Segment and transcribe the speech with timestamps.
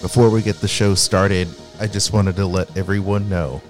[0.00, 1.48] Before we get the show started,
[1.80, 3.62] I just wanted to let everyone know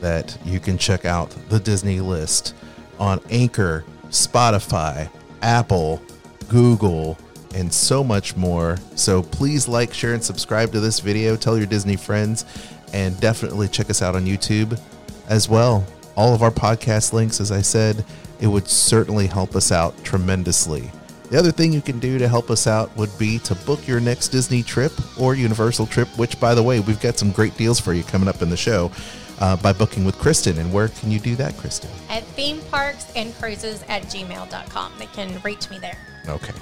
[0.00, 2.54] that you can check out the Disney list
[2.98, 5.10] on Anchor, Spotify,
[5.42, 6.02] Apple,
[6.48, 7.18] Google,
[7.54, 8.78] and so much more.
[8.94, 11.36] So please like, share, and subscribe to this video.
[11.36, 12.44] Tell your Disney friends,
[12.92, 14.80] and definitely check us out on YouTube
[15.28, 15.84] as well.
[16.16, 18.04] All of our podcast links, as I said,
[18.40, 20.90] it would certainly help us out tremendously.
[21.30, 23.98] The other thing you can do to help us out would be to book your
[23.98, 27.80] next Disney trip or Universal trip, which, by the way, we've got some great deals
[27.80, 28.92] for you coming up in the show
[29.40, 30.58] uh, by booking with Kristen.
[30.58, 31.90] And where can you do that, Kristen?
[32.08, 34.92] At theme parks and cruises at gmail.com.
[34.98, 35.98] They can reach me there.
[36.28, 36.54] Okay,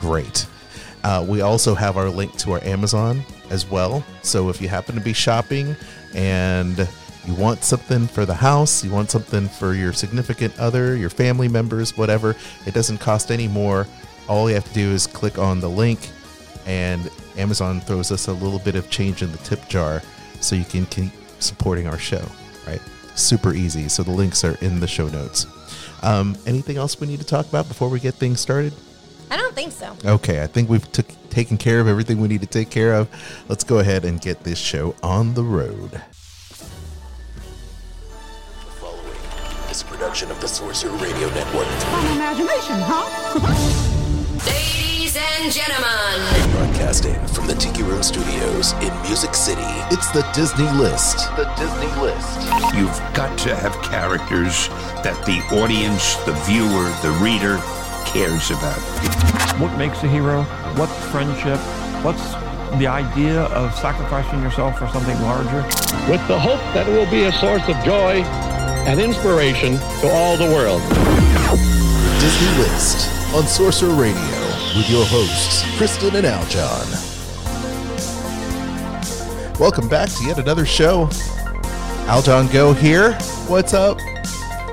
[0.00, 0.46] great.
[1.02, 4.04] Uh, we also have our link to our Amazon as well.
[4.22, 5.74] So if you happen to be shopping
[6.14, 6.86] and
[7.24, 11.48] you want something for the house, you want something for your significant other, your family
[11.48, 13.86] members, whatever, it doesn't cost any more.
[14.28, 16.10] All you have to do is click on the link,
[16.66, 20.02] and Amazon throws us a little bit of change in the tip jar
[20.40, 22.24] so you can keep supporting our show,
[22.66, 22.80] right?
[23.14, 23.88] Super easy.
[23.88, 25.46] So the links are in the show notes.
[26.02, 28.72] Um, anything else we need to talk about before we get things started?
[29.30, 29.96] I don't think so.
[30.04, 33.08] Okay, I think we've took, taken care of everything we need to take care of.
[33.48, 35.90] Let's go ahead and get this show on the road.
[35.92, 36.00] The
[38.80, 39.16] following
[39.70, 41.66] is a production of the Sorcerer Radio Network.
[41.66, 43.96] Fun imagination, huh?
[44.46, 49.60] Ladies and gentlemen, Broadcasting from the Tiki Room Studios in Music City.
[49.90, 51.18] It's the Disney List.
[51.36, 52.40] The Disney List.
[52.74, 54.68] You've got to have characters
[55.04, 57.60] that the audience, the viewer, the reader
[58.06, 58.80] cares about.
[59.60, 60.42] what makes a hero,
[60.76, 61.58] what's friendship,
[62.02, 62.32] what's
[62.78, 65.62] the idea of sacrificing yourself for something larger.
[66.10, 68.22] with the hope that it will be a source of joy
[68.88, 70.80] and inspiration to all the world.
[72.20, 74.20] Disney List on Sorcerer Radio
[74.76, 77.08] with your hosts, Kristen and Aljon.
[79.60, 81.06] Welcome back to yet another show.
[82.06, 83.12] Aljon Go here.
[83.46, 83.98] What's up?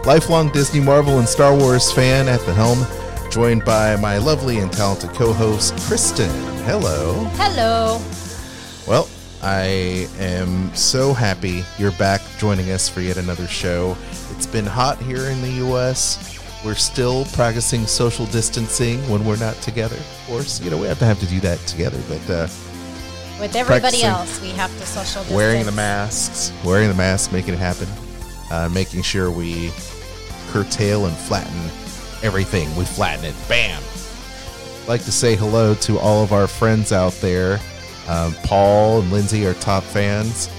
[0.08, 2.83] Lifelong Disney, Marvel, and Star Wars fan at the helm,
[3.31, 6.30] joined by my lovely and talented co host, Kristen.
[6.64, 7.26] Hello.
[7.36, 8.02] Hello.
[8.87, 9.08] Well,
[9.43, 13.95] I am so happy you're back joining us for yet another show.
[14.31, 16.36] It's been hot here in the US.
[16.67, 19.95] We're still practicing social distancing when we're not together.
[19.95, 22.48] Of course, you know, we have to have to do that together, but uh,
[23.39, 25.32] With everybody else, we have to social distance.
[25.32, 27.88] wearing the masks, wearing the masks, making it happen,
[28.52, 29.72] uh, making sure we
[30.50, 31.55] curtail and flatten
[32.22, 32.67] everything.
[32.76, 33.36] We flatten it.
[33.48, 33.82] Bam.
[34.82, 37.61] I'd like to say hello to all of our friends out there.
[38.10, 40.49] Um, Paul and Lindsay are top fans.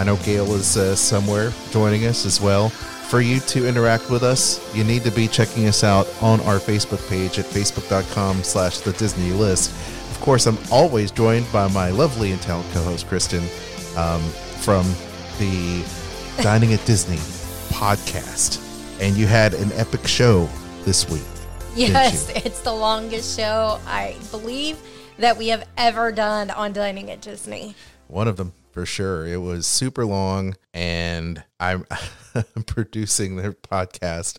[0.00, 2.72] I know Gail is uh, somewhere joining us as well.
[3.12, 6.58] For you to interact with us, you need to be checking us out on our
[6.58, 9.70] Facebook page at facebook.com slash the Disney list.
[10.10, 13.42] Of course, I'm always joined by my lovely and talented co-host, Kristen,
[13.98, 14.22] um,
[14.62, 14.86] from
[15.38, 15.84] the
[16.42, 17.18] Dining at Disney
[17.68, 18.66] podcast.
[18.98, 20.48] And you had an epic show
[20.86, 21.20] this week.
[21.76, 24.78] Yes, it's the longest show I believe
[25.18, 27.74] that we have ever done on Dining at Disney.
[28.08, 29.26] One of them for sure.
[29.26, 31.84] It was super long, and I'm
[32.66, 34.38] producing their podcast,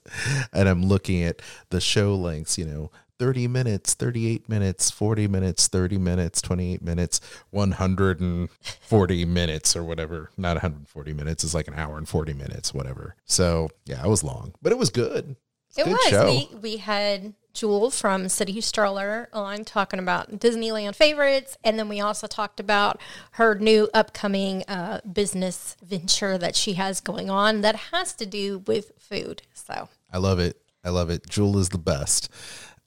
[0.51, 2.57] and I'm looking at the show lengths.
[2.57, 7.21] You know, 30 minutes, 38 minutes, 40 minutes, 30 minutes, 28 minutes,
[7.51, 10.29] 140 minutes, or whatever.
[10.37, 11.43] Not 140 minutes.
[11.43, 13.15] It's like an hour and 40 minutes, whatever.
[13.25, 15.35] So yeah, it was long, but it was good.
[15.69, 16.07] It's It was.
[16.09, 16.25] show.
[16.27, 22.01] We we had Jewel from City Stroller on talking about Disneyland favorites, and then we
[22.01, 22.99] also talked about
[23.31, 28.59] her new upcoming uh, business venture that she has going on that has to do
[28.59, 29.43] with food.
[29.53, 30.57] So I love it.
[30.83, 31.29] I love it.
[31.29, 32.27] Jewel is the best.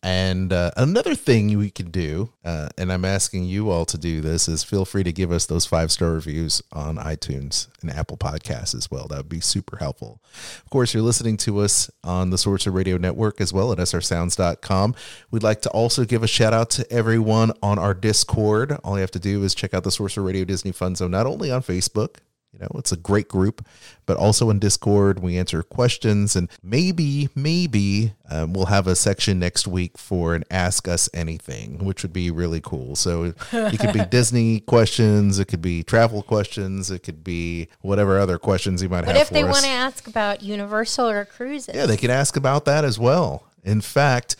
[0.06, 4.20] And uh, another thing we can do, uh, and I'm asking you all to do
[4.20, 8.16] this, is feel free to give us those five star reviews on iTunes and Apple
[8.16, 9.08] Podcasts as well.
[9.08, 10.22] That would be super helpful.
[10.62, 14.94] Of course, you're listening to us on the Sorcerer Radio Network as well at srsounds.com.
[15.32, 18.78] We'd like to also give a shout out to everyone on our Discord.
[18.84, 21.26] All you have to do is check out the Sorcerer Radio Disney Fun Zone, not
[21.26, 22.18] only on Facebook,
[22.58, 23.66] you know, it's a great group,
[24.06, 29.38] but also in Discord, we answer questions and maybe, maybe um, we'll have a section
[29.38, 32.96] next week for an Ask Us Anything, which would be really cool.
[32.96, 38.18] So it could be Disney questions, it could be travel questions, it could be whatever
[38.18, 41.24] other questions you might what have if for they want to ask about Universal or
[41.26, 41.74] cruises?
[41.74, 43.44] Yeah, they can ask about that as well.
[43.64, 44.36] In fact,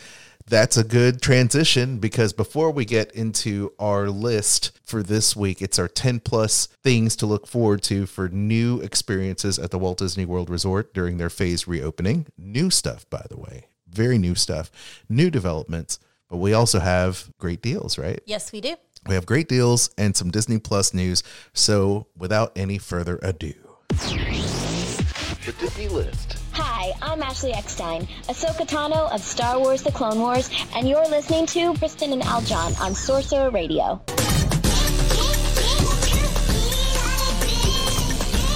[0.49, 5.79] that's a good transition because before we get into our list for this week, it's
[5.79, 10.25] our 10 plus things to look forward to for new experiences at the Walt Disney
[10.25, 12.27] World Resort during their phase reopening.
[12.39, 14.71] New stuff, by the way, very new stuff,
[15.09, 15.99] new developments,
[16.31, 18.21] but we also have great deals, right?
[18.25, 18.77] Yes, we do.
[19.07, 21.23] We have great deals and some Disney Plus news.
[21.55, 23.55] So, without any further ado,
[23.89, 26.46] The Disney List.
[26.59, 31.45] Hi, I'm Ashley Eckstein, Ahsoka Tano of Star Wars The Clone Wars, and you're listening
[31.49, 34.01] to Kristen and Aljon on Sorcerer Radio.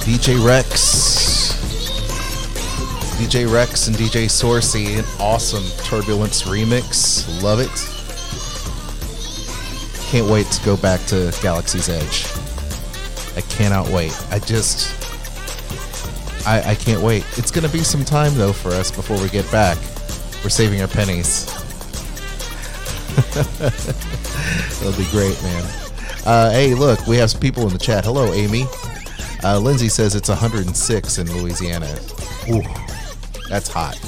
[0.01, 1.53] DJ Rex.
[3.19, 7.27] DJ Rex and DJ Sorcey, an awesome Turbulence remix.
[7.43, 7.69] Love it.
[10.09, 12.25] Can't wait to go back to Galaxy's Edge.
[13.37, 14.19] I cannot wait.
[14.31, 15.00] I just.
[16.45, 17.25] I, I can't wait.
[17.37, 19.77] It's going to be some time, though, for us before we get back.
[20.43, 21.45] We're saving our pennies.
[24.81, 25.63] It'll be great, man.
[26.25, 28.05] Uh, hey, look, we have some people in the chat.
[28.05, 28.65] Hello, Amy.
[29.43, 31.87] Uh, Lindsay says it's 106 in Louisiana.
[32.49, 32.61] Ooh,
[33.49, 33.99] that's hot.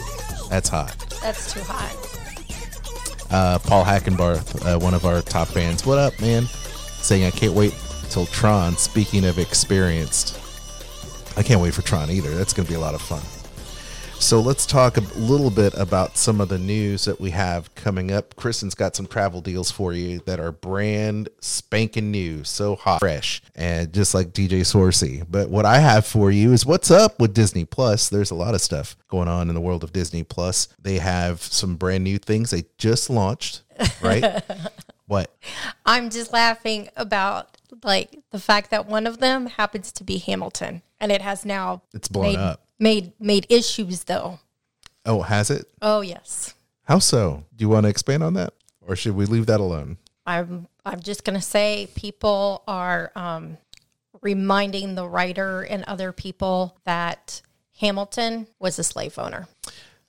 [0.50, 0.96] That's hot.
[1.22, 2.04] That's too hot.
[3.32, 5.86] Uh, Paul Hackenbarth, uh, one of our top fans.
[5.86, 6.44] What up, man?
[7.02, 7.76] Saying I can't wait
[8.10, 8.78] till Tron.
[8.78, 10.40] Speaking of experienced,
[11.36, 12.34] I can't wait for Tron either.
[12.36, 13.22] That's going to be a lot of fun.
[14.24, 18.10] So let's talk a little bit about some of the news that we have coming
[18.12, 18.36] up.
[18.38, 23.42] Kristen's got some travel deals for you that are brand spanking new, so hot, fresh,
[23.54, 25.26] and just like DJ Sorcey.
[25.30, 28.08] But what I have for you is what's up with Disney Plus.
[28.08, 30.70] There's a lot of stuff going on in the world of Disney Plus.
[30.82, 33.64] They have some brand new things they just launched,
[34.02, 34.42] right?
[35.08, 35.36] what?
[35.86, 37.53] I'm just laughing about
[37.84, 41.82] like the fact that one of them happens to be Hamilton, and it has now
[41.94, 42.62] It's blown made, up.
[42.80, 44.40] Made made issues though.
[45.06, 45.68] Oh, has it?
[45.82, 46.54] Oh yes,
[46.84, 47.44] How so?
[47.56, 49.98] Do you want to expand on that, or should we leave that alone?
[50.26, 53.58] I'm I'm just gonna say people are um,
[54.22, 57.42] reminding the writer and other people that
[57.80, 59.48] Hamilton was a slave owner.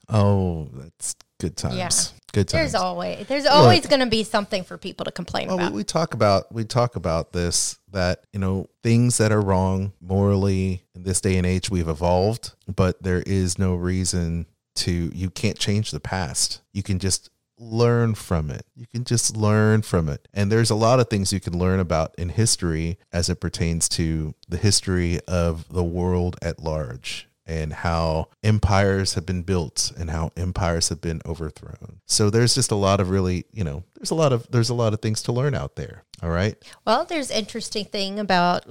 [0.09, 1.77] Oh, that's good times.
[1.77, 2.21] Yeah.
[2.33, 2.73] Good times.
[2.73, 5.73] There's always there's always going to be something for people to complain Well, we, about.
[5.75, 10.83] we talk about we talk about this that you know things that are wrong morally
[10.97, 14.47] in this day and age we've evolved, but there is no reason
[14.77, 16.63] to you can't change the past.
[16.73, 18.67] You can just learn from it.
[18.75, 20.27] You can just learn from it.
[20.35, 23.89] And there's a lot of things you can learn about in history as it pertains
[23.91, 30.11] to the history of the world at large and how empires have been built and
[30.11, 32.01] how empires have been overthrown.
[32.07, 34.75] So there's just a lot of really, you know, there's a lot of there's a
[34.75, 36.05] lot of things to learn out there.
[36.23, 36.57] All right.
[36.87, 38.65] Well, there's interesting thing about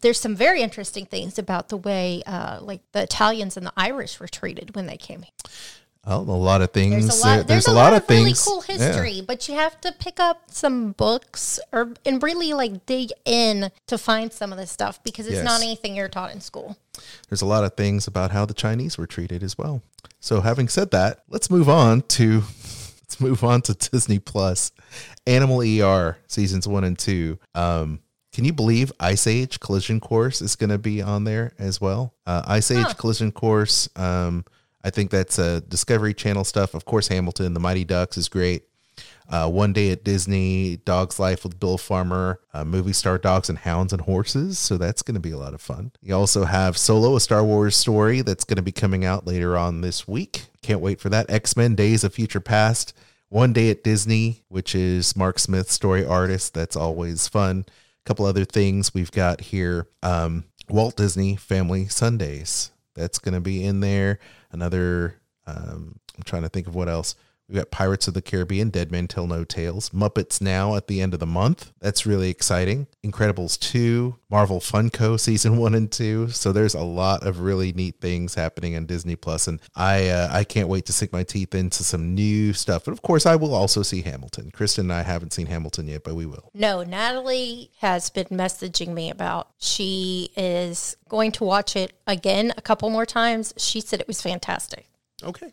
[0.00, 4.20] there's some very interesting things about the way uh, like the Italians and the Irish
[4.20, 5.32] were treated when they came here.
[6.06, 7.06] Well, a lot of things.
[7.06, 7.34] There's a lot.
[7.34, 8.76] there- there's, a, lot, of, really things- cool yeah.
[8.76, 13.70] history, but you have to pick up some books or and really like dig in
[13.88, 15.44] to find some of this stuff because it's Yes.
[15.44, 16.76] not anything you're taught in school.
[17.28, 19.82] There's a lot of things about how the Chinese were treated as well.
[20.20, 22.42] So having said that, let's move on to
[23.02, 24.70] let's move on to Disney Plus.
[25.26, 27.38] Animal ER seasons 1 and 2.
[27.54, 28.00] Um
[28.32, 32.12] can you believe Ice Age Collision Course is going to be on there as well?
[32.26, 33.88] Uh, Ice Age Collision Course.
[33.96, 34.44] Um,
[34.86, 36.72] I think that's uh, Discovery Channel stuff.
[36.72, 38.62] Of course, Hamilton, The Mighty Ducks is great.
[39.28, 43.58] Uh, One Day at Disney, Dog's Life with Bill Farmer, uh, movie star Dogs and
[43.58, 44.60] Hounds and Horses.
[44.60, 45.90] So that's going to be a lot of fun.
[46.00, 49.56] You also have Solo, a Star Wars story that's going to be coming out later
[49.56, 50.44] on this week.
[50.62, 51.28] Can't wait for that.
[51.28, 52.94] X Men Days of Future Past,
[53.28, 56.54] One Day at Disney, which is Mark Smith, story artist.
[56.54, 57.64] That's always fun.
[57.68, 62.70] A couple other things we've got here um, Walt Disney Family Sundays.
[62.94, 64.20] That's going to be in there.
[64.56, 67.14] Another, um, I'm trying to think of what else.
[67.48, 71.00] We've got Pirates of the Caribbean, Dead Men Tell No Tales, Muppets Now at the
[71.00, 71.72] end of the month.
[71.80, 72.88] That's really exciting.
[73.04, 76.30] Incredibles 2, Marvel Funko season 1 and 2.
[76.30, 80.28] So there's a lot of really neat things happening on Disney Plus and I uh,
[80.30, 82.84] I can't wait to sink my teeth into some new stuff.
[82.84, 84.50] But of course, I will also see Hamilton.
[84.50, 86.50] Kristen and I haven't seen Hamilton yet, but we will.
[86.54, 92.62] No, Natalie has been messaging me about she is going to watch it again a
[92.62, 93.54] couple more times.
[93.56, 94.88] She said it was fantastic.
[95.22, 95.52] Okay.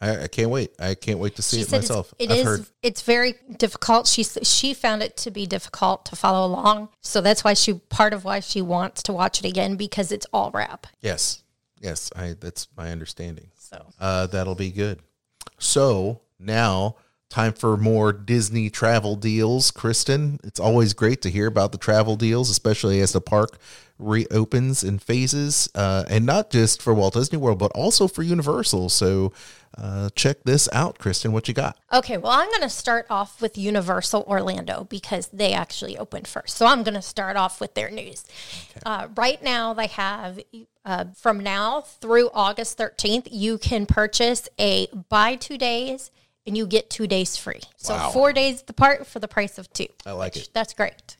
[0.00, 0.70] I, I can't wait.
[0.78, 2.14] I can't wait to see She it myself.
[2.18, 4.06] it's, it is- it's very difficult.
[4.06, 8.12] She she found it to be difficult to follow along, so that's why she part
[8.12, 10.86] of why she wants to watch it again because it's all rap.
[11.00, 11.42] Yes.
[11.80, 13.48] Yes, I that's my understanding.
[13.58, 15.00] So Uh, that'll be good.
[15.58, 16.96] So now,
[17.28, 19.70] time for more Disney travel deals.
[19.70, 23.58] Kristen, it's always great to hear about the travel deals, especially as the park
[23.98, 28.88] reopens in phases, uh, and not just for Walt Disney World, but also for Universal.
[28.90, 29.32] So
[29.76, 31.32] uh, check this out, Kristen.
[31.32, 31.76] What you got?
[31.92, 36.56] Okay, well, I'm going to start off with Universal Orlando because they actually opened first.
[36.56, 38.24] So I'm going to start off with their news.
[38.86, 40.40] Uh, right now, they have
[40.84, 46.10] uh, from now through August 13th, you can purchase a buy two days
[46.48, 47.60] and you get two days free.
[47.76, 48.10] So Wow.
[48.10, 49.86] four days park for the price of two.
[50.04, 50.48] I like it.
[50.52, 51.16] That's great.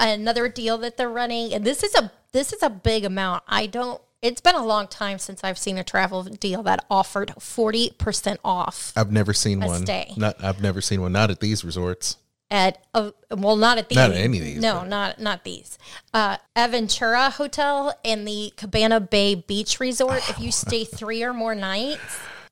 [0.00, 3.42] Another deal that they're running, and this is a this is a big amount.
[3.46, 4.00] I don't.
[4.22, 8.40] It's been a long time since I've seen a travel deal that offered forty percent
[8.44, 9.82] off I've never seen one.
[9.82, 10.12] stay.
[10.16, 11.12] Not I've never seen one.
[11.12, 12.16] Not at these resorts.
[12.50, 13.96] at a, well, not at these.
[13.96, 15.78] Not at any of these, No, but- not not these.
[16.14, 20.28] Uh, Aventura Hotel and the Cabana Bay Beach Resort.
[20.30, 22.00] if you stay three or more nights,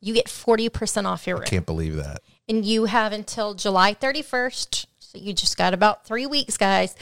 [0.00, 2.22] you get forty percent off your room, Can't believe that.
[2.48, 4.86] and you have until July thirty first.
[4.98, 6.94] So you just got about three weeks, guys.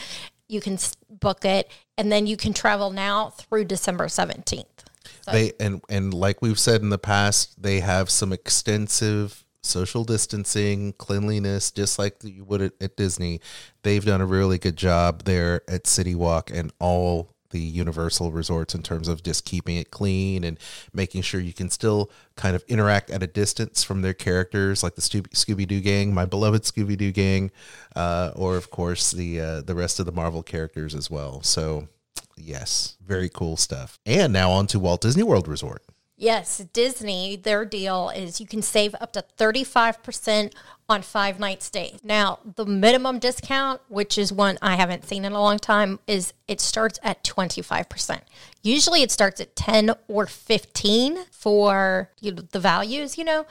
[0.49, 0.79] You can
[1.11, 4.85] book it, and then you can travel now through December seventeenth.
[5.31, 10.93] They and and like we've said in the past, they have some extensive social distancing,
[10.93, 13.41] cleanliness, just like you would at, at Disney.
[13.83, 18.75] They've done a really good job there at City Walk and all the Universal resorts
[18.75, 20.59] in terms of just keeping it clean and
[20.93, 24.95] making sure you can still kind of interact at a distance from their characters, like
[24.95, 27.51] the Scooby Doo gang, my beloved Scooby Doo gang,
[27.95, 31.43] uh, or of course the uh, the rest of the Marvel characters as well.
[31.43, 31.89] So
[32.37, 33.99] yes, very cool stuff.
[34.07, 35.83] And now on to Walt Disney World Resort.
[36.19, 40.55] Yes, Disney, their deal is you can save up to 35%
[40.89, 42.01] on five night stays.
[42.03, 46.33] Now, the minimum discount, which is one I haven't seen in a long time, is
[46.49, 48.21] it starts at 25%.
[48.63, 53.45] Usually it starts at 10 or 15 for you know, the values, you know,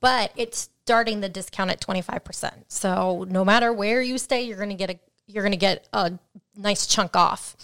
[0.00, 2.64] but it's starting the discount at 25%.
[2.68, 5.86] So no matter where you stay, you're going to get a you're going to get
[5.92, 6.18] a
[6.56, 7.56] nice chunk off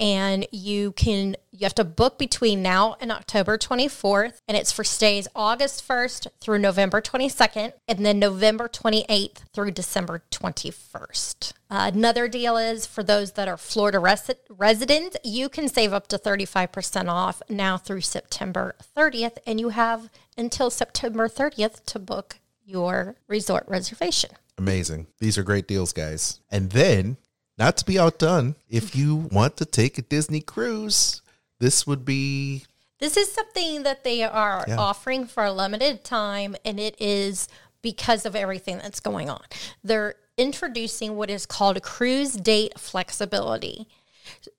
[0.00, 4.82] and you can you have to book between now and October 24th and it's for
[4.82, 11.52] stays August 1st through November 22nd and then November 28th through December 21st.
[11.70, 16.08] Uh, another deal is for those that are Florida resi- residents, you can save up
[16.08, 22.38] to 35% off now through September 30th and you have until September 30th to book
[22.64, 24.30] your resort reservation.
[24.56, 25.06] Amazing.
[25.18, 26.40] These are great deals, guys.
[26.50, 27.16] And then,
[27.60, 31.20] not to be outdone, if you want to take a Disney cruise,
[31.60, 32.64] this would be
[32.98, 34.76] This is something that they are Yeah.
[34.78, 37.48] offering for a limited time, and it is
[37.82, 39.42] because of everything that's going on.
[39.84, 43.88] They're introducing what is called cruise date flexibility.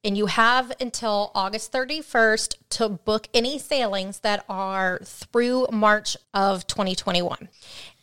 [0.03, 6.67] And you have until August 31st to book any sailings that are through March of
[6.67, 7.47] 2021.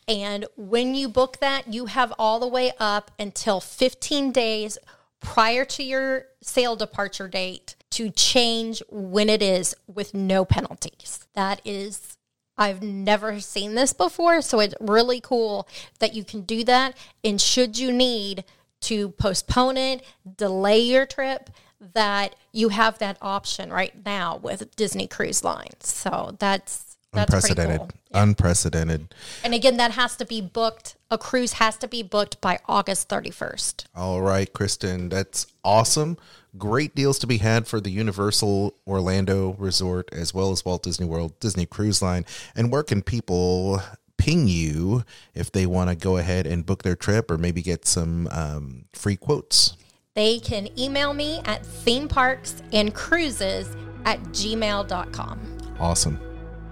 [0.08, 4.78] And when you book that, you have all the way up until 15 days
[5.20, 11.26] prior to your sail departure date to change when it is with no penalties.
[11.34, 12.16] That is,
[12.56, 14.40] I've never seen this before.
[14.40, 16.96] So it's really cool that you can do that.
[17.22, 18.44] And should you need
[18.82, 20.02] to postpone it,
[20.36, 21.50] delay your trip,
[21.94, 25.86] that you have that option right now with Disney Cruise Lines.
[25.86, 27.78] So that's that's unprecedented.
[27.80, 27.90] cool.
[28.12, 29.14] Unprecedented.
[29.42, 30.96] And again, that has to be booked.
[31.10, 33.86] A cruise has to be booked by August 31st.
[33.94, 36.18] All right, Kristen, that's awesome.
[36.56, 41.06] Great deals to be had for the Universal Orlando Resort as well as Walt Disney
[41.06, 42.24] World Disney Cruise Line.
[42.54, 43.82] And where can people
[44.16, 47.86] ping you if they want to go ahead and book their trip or maybe get
[47.86, 49.76] some um, free quotes?
[50.14, 53.68] They can email me at theme parks and cruises
[54.04, 55.58] at gmail.com.
[55.78, 56.27] Awesome.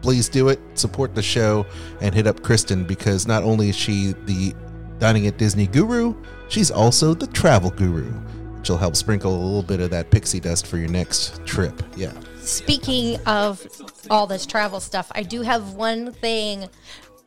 [0.06, 0.60] Please do it.
[0.74, 1.66] Support the show
[2.00, 4.54] and hit up Kristen because not only is she the
[5.00, 6.14] dining at Disney guru,
[6.48, 8.14] she's also the travel guru.
[8.62, 11.82] She'll help sprinkle a little bit of that pixie dust for your next trip.
[11.96, 12.12] Yeah.
[12.38, 13.66] Speaking of
[14.08, 16.68] all this travel stuff, I do have one thing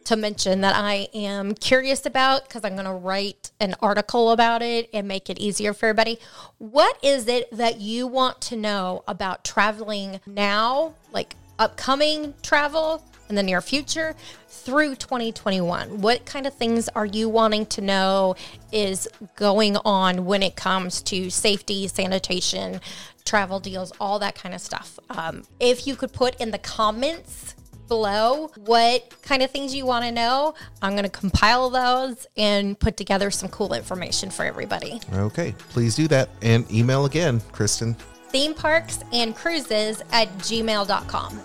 [0.05, 4.61] to mention that I am curious about because I'm going to write an article about
[4.61, 6.17] it and make it easier for everybody.
[6.59, 13.35] What is it that you want to know about traveling now, like upcoming travel in
[13.35, 14.15] the near future
[14.47, 16.01] through 2021?
[16.01, 18.35] What kind of things are you wanting to know
[18.71, 22.81] is going on when it comes to safety, sanitation,
[23.25, 24.97] travel deals, all that kind of stuff?
[25.09, 27.55] Um, if you could put in the comments
[27.87, 32.79] below what kind of things you want to know, I'm going to compile those and
[32.79, 35.01] put together some cool information for everybody.
[35.13, 35.53] Okay.
[35.69, 36.29] Please do that.
[36.41, 37.95] And email again, Kristen.
[38.29, 41.35] Theme parks and cruises at gmail.com.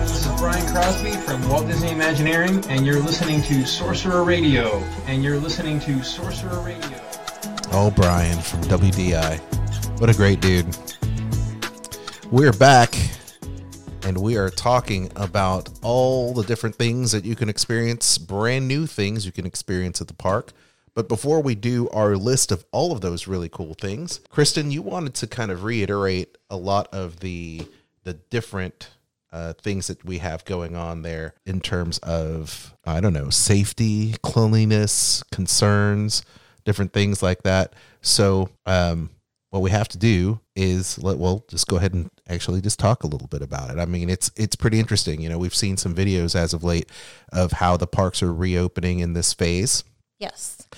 [0.00, 4.78] This is Brian Crosby from Walt Disney Imagineering, and you're listening to Sorcerer Radio.
[5.06, 6.98] And you're listening to Sorcerer Radio.
[7.72, 9.38] Oh, Brian from WDI.
[10.00, 10.74] What a great dude.
[12.30, 12.94] We're back
[14.04, 18.86] and we are talking about all the different things that you can experience, brand new
[18.86, 20.52] things you can experience at the park.
[20.94, 24.82] But before we do our list of all of those really cool things, Kristen, you
[24.82, 27.66] wanted to kind of reiterate a lot of the
[28.04, 28.90] the different
[29.32, 34.16] uh, things that we have going on there in terms of I don't know safety,
[34.22, 36.22] cleanliness, concerns,
[36.64, 37.72] different things like that.
[38.02, 39.10] So um,
[39.48, 43.02] what we have to do is let well just go ahead and actually just talk
[43.02, 43.78] a little bit about it.
[43.78, 45.22] I mean, it's it's pretty interesting.
[45.22, 46.90] You know, we've seen some videos as of late
[47.32, 49.84] of how the parks are reopening in this phase
[50.22, 50.68] Yes.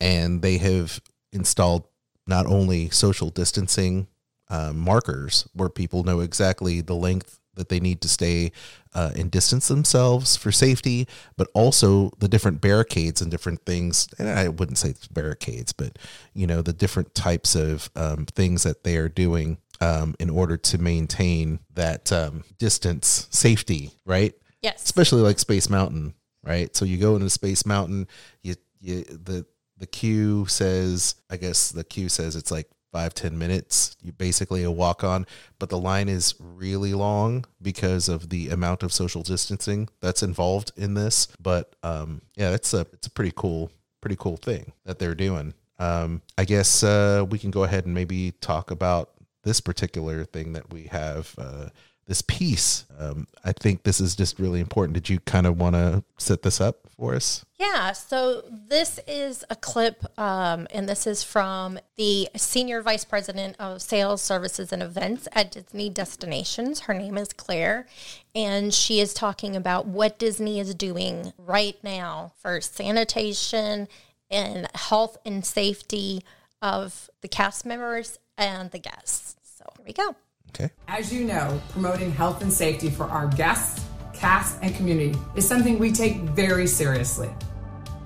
[0.00, 1.00] and they have
[1.32, 1.84] installed
[2.26, 4.06] not only social distancing
[4.48, 8.50] uh, markers where people know exactly the length that they need to stay
[8.94, 11.06] uh, and distance themselves for safety,
[11.36, 14.08] but also the different barricades and different things.
[14.18, 15.98] And I wouldn't say it's barricades, but
[16.32, 20.56] you know the different types of um, things that they are doing um, in order
[20.56, 24.34] to maintain that um, distance safety, right?
[24.62, 24.84] Yes.
[24.84, 26.74] especially like Space Mountain, right?
[26.76, 28.06] So you go into Space Mountain,
[28.42, 29.46] you you the
[29.78, 33.96] the queue says, I guess the queue says it's like five ten minutes.
[34.02, 35.26] You basically a walk on,
[35.58, 40.72] but the line is really long because of the amount of social distancing that's involved
[40.76, 41.28] in this.
[41.40, 45.54] But um, yeah, it's a it's a pretty cool pretty cool thing that they're doing.
[45.78, 49.10] Um, I guess uh, we can go ahead and maybe talk about
[49.42, 51.34] this particular thing that we have.
[51.38, 51.68] Uh,
[52.06, 52.84] this piece.
[52.98, 54.94] Um, I think this is just really important.
[54.94, 57.44] Did you kind of want to set this up for us?
[57.58, 63.56] Yeah, so this is a clip, um, and this is from the Senior Vice President
[63.58, 66.80] of Sales, Services, and Events at Disney Destinations.
[66.80, 67.86] Her name is Claire,
[68.34, 73.88] and she is talking about what Disney is doing right now for sanitation
[74.30, 76.24] and health and safety
[76.60, 79.36] of the cast members and the guests.
[79.42, 80.16] So here we go.
[80.54, 80.70] Okay.
[80.88, 85.78] As you know, promoting health and safety for our guests, cast, and community is something
[85.78, 87.30] we take very seriously.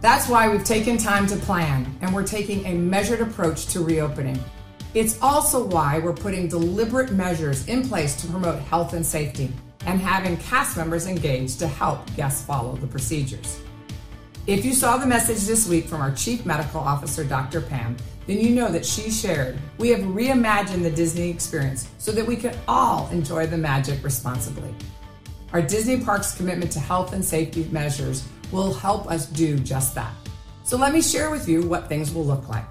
[0.01, 4.39] That's why we've taken time to plan and we're taking a measured approach to reopening.
[4.95, 9.53] It's also why we're putting deliberate measures in place to promote health and safety
[9.85, 13.61] and having cast members engaged to help guests follow the procedures.
[14.47, 17.61] If you saw the message this week from our Chief Medical Officer, Dr.
[17.61, 17.97] Pam,
[18.27, 22.37] then you know that she shared we have reimagined the Disney experience so that we
[22.37, 24.75] can all enjoy the magic responsibly.
[25.53, 30.13] Our Disney Parks commitment to health and safety measures will help us do just that.
[30.65, 32.67] So let me share with you what things will look like.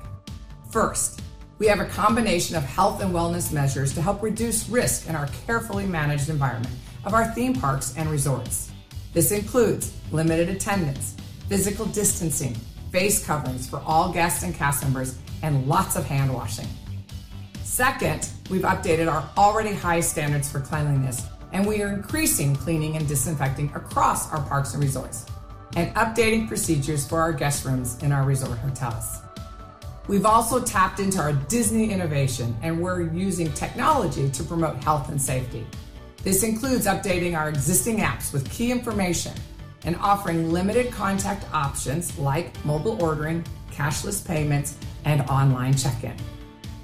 [0.69, 1.21] First,
[1.57, 5.29] we have a combination of health and wellness measures to help reduce risk in our
[5.45, 6.75] carefully managed environment
[7.05, 8.71] of our theme parks and resorts.
[9.13, 11.15] This includes limited attendance,
[11.47, 12.55] physical distancing,
[12.91, 16.67] face coverings for all guests and cast members, and lots of hand washing.
[17.63, 23.07] Second, we've updated our already high standards for cleanliness, and we are increasing cleaning and
[23.07, 25.27] disinfecting across our parks and resorts,
[25.75, 29.19] and updating procedures for our guest rooms in our resort hotels.
[30.07, 35.21] We've also tapped into our Disney innovation, and we're using technology to promote health and
[35.21, 35.65] safety.
[36.23, 39.33] This includes updating our existing apps with key information
[39.83, 46.15] and offering limited contact options like mobile ordering, cashless payments, and online check in.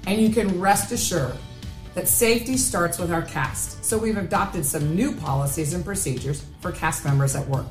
[0.06, 1.36] And you can rest assured
[1.94, 6.72] that safety starts with our cast, so we've adopted some new policies and procedures for
[6.72, 7.66] cast members at work.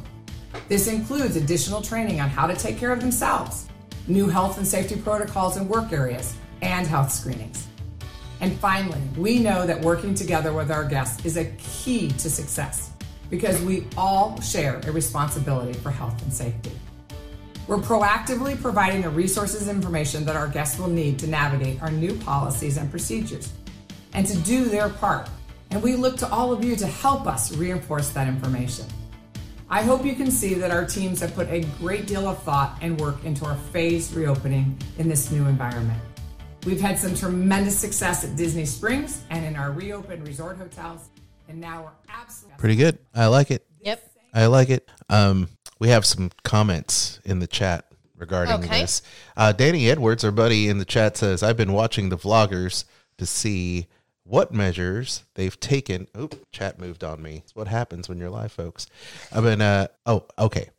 [0.68, 3.68] This includes additional training on how to take care of themselves,
[4.08, 7.68] new health and safety protocols in work areas, and health screenings.
[8.42, 12.92] And finally, we know that working together with our guests is a key to success
[13.30, 16.72] because we all share a responsibility for health and safety.
[17.72, 21.90] We're proactively providing the resources and information that our guests will need to navigate our
[21.90, 23.54] new policies and procedures
[24.12, 25.30] and to do their part.
[25.70, 28.88] And we look to all of you to help us reinforce that information.
[29.70, 32.78] I hope you can see that our teams have put a great deal of thought
[32.82, 36.02] and work into our phased reopening in this new environment.
[36.66, 41.08] We've had some tremendous success at Disney Springs and in our reopened resort hotels,
[41.48, 42.98] and now we're absolutely Pretty good.
[43.16, 43.66] I like it.
[43.80, 44.11] Yep.
[44.34, 44.90] I like it.
[45.10, 48.82] Um, we have some comments in the chat regarding Okay.
[48.82, 49.02] this.
[49.36, 52.86] Uh, Danny Edwards, our buddy in the chat, says, I've been watching the vloggers
[53.18, 53.88] to see
[54.24, 56.08] what measures they've taken.
[56.18, 57.42] Oop, chat moved on me.
[57.44, 58.88] It's what happens when you're live, folks.
[59.32, 60.70] I've been, uh, oh, okay.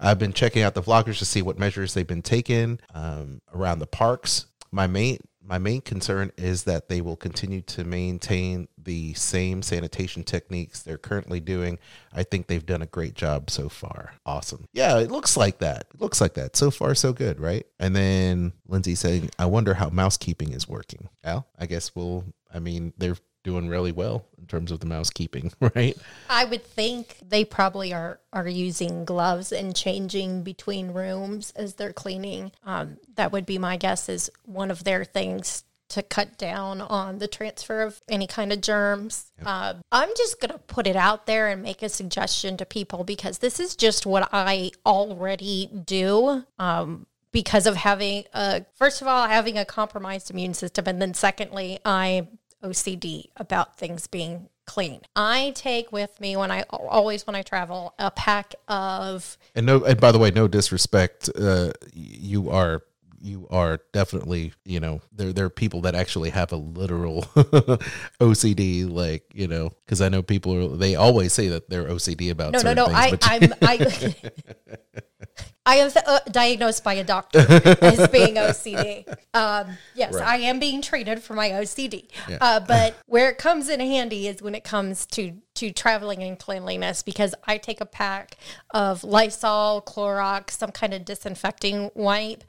[0.00, 3.78] I've been checking out the vloggers to see what measures they've been taking um, around
[3.78, 4.46] the parks.
[4.70, 10.22] My main my main concern is that they will continue to maintain the same sanitation
[10.22, 11.78] techniques they're currently doing.
[12.12, 14.12] I think they've done a great job so far.
[14.26, 14.66] Awesome.
[14.74, 15.86] Yeah, it looks like that.
[15.94, 16.54] It looks like that.
[16.54, 17.66] So far, so good, right?
[17.80, 21.08] And then Lindsay saying, I wonder how mousekeeping is working.
[21.24, 23.16] Well, I guess we'll, I mean, they're
[23.48, 25.96] doing really well in terms of the mousekeeping, right?
[26.28, 31.94] I would think they probably are are using gloves and changing between rooms as they're
[31.94, 32.52] cleaning.
[32.64, 34.10] Um, that would be my guess.
[34.10, 38.60] Is one of their things to cut down on the transfer of any kind of
[38.60, 39.32] germs.
[39.42, 43.04] Uh, I'm just going to put it out there and make a suggestion to people
[43.04, 46.44] because this is just what I already do.
[46.58, 51.12] Um, because of having a first of all having a compromised immune system and then
[51.12, 52.26] secondly i'm
[52.62, 57.94] ocd about things being clean i take with me when i always when i travel
[57.98, 61.30] a pack of And no, and by the way, no disrespect.
[61.36, 62.82] Uh, you are
[63.20, 67.22] you are definitely you know there there are people that actually have a literal
[68.20, 72.30] OCD, like you know, because I know people are they always say that they're OCD
[72.30, 73.18] about no no no things.
[73.22, 74.14] i i'm i
[75.66, 79.06] I am uh, diagnosed by a doctor as being OCD.
[79.34, 80.26] Um, yes, Right.
[80.26, 82.08] I am being treated for my OCD.
[82.26, 82.38] Yeah.
[82.40, 86.38] Uh, but where it comes in handy is when it comes to to traveling and
[86.38, 88.38] cleanliness because I take a pack
[88.70, 92.44] of Lysol, Clorox, some kind of disinfecting wipe,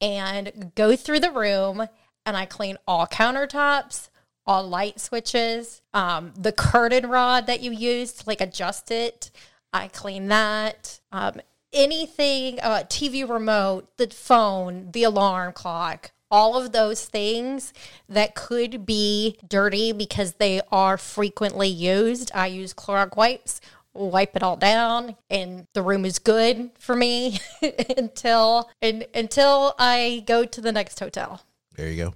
[0.00, 1.88] and go through the room
[2.24, 4.08] and I clean all countertops,
[4.46, 9.30] all light switches, um, the curtain rod that you use to like adjust it.
[9.72, 11.00] I clean that.
[11.12, 11.40] Um,
[11.72, 17.72] anything, uh, TV remote, the phone, the alarm clock, all of those things
[18.08, 22.32] that could be dirty because they are frequently used.
[22.34, 23.60] I use Clorox wipes,
[23.96, 27.40] wipe it all down, and the room is good for me
[27.96, 31.42] until and, until I go to the next hotel.
[31.76, 32.14] There you go.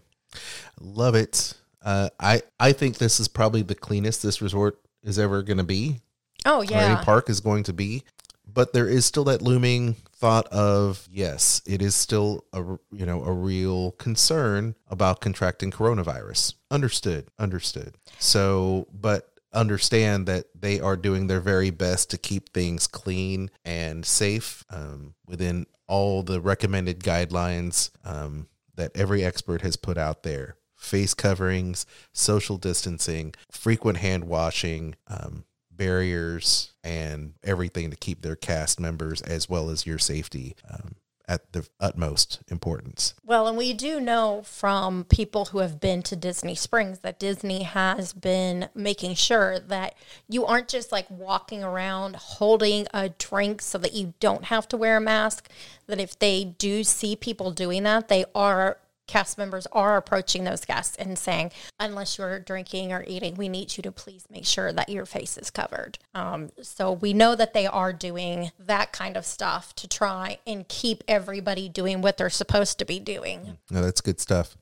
[0.81, 1.55] Love it.
[1.83, 5.65] Uh, I I think this is probably the cleanest this resort is ever going to
[5.65, 6.01] be.
[6.45, 6.81] Oh yeah.
[6.81, 8.05] any park is going to be.
[8.53, 12.61] But there is still that looming thought of yes, it is still a
[12.93, 16.55] you know a real concern about contracting coronavirus.
[16.71, 17.95] Understood, understood.
[18.19, 24.05] So, but understand that they are doing their very best to keep things clean and
[24.07, 30.57] safe um, within all the recommended guidelines um, that every expert has put out there.
[30.77, 38.81] Face coverings social distancing frequent hand washing um, barriers and everything to keep their cast
[38.81, 40.95] members as well as your safety um,
[41.31, 46.17] at the utmost importance Well, and we do know from people who have been to
[46.17, 49.95] Disney Springs that Disney has been making sure that
[50.29, 54.77] you aren't just like walking around holding a drink so that you don't have to
[54.77, 55.49] wear a mask.
[55.87, 58.79] That if they do see people doing that, they are
[59.11, 63.77] cast members are approaching those guests and saying, unless you're drinking or eating, we need
[63.77, 65.99] you to please make sure that your face is covered.
[66.15, 70.67] Um, so we know that they are doing that kind of stuff to try and
[70.69, 73.59] keep everybody doing what they're supposed to be doing.
[73.71, 74.57] No, that's good stuff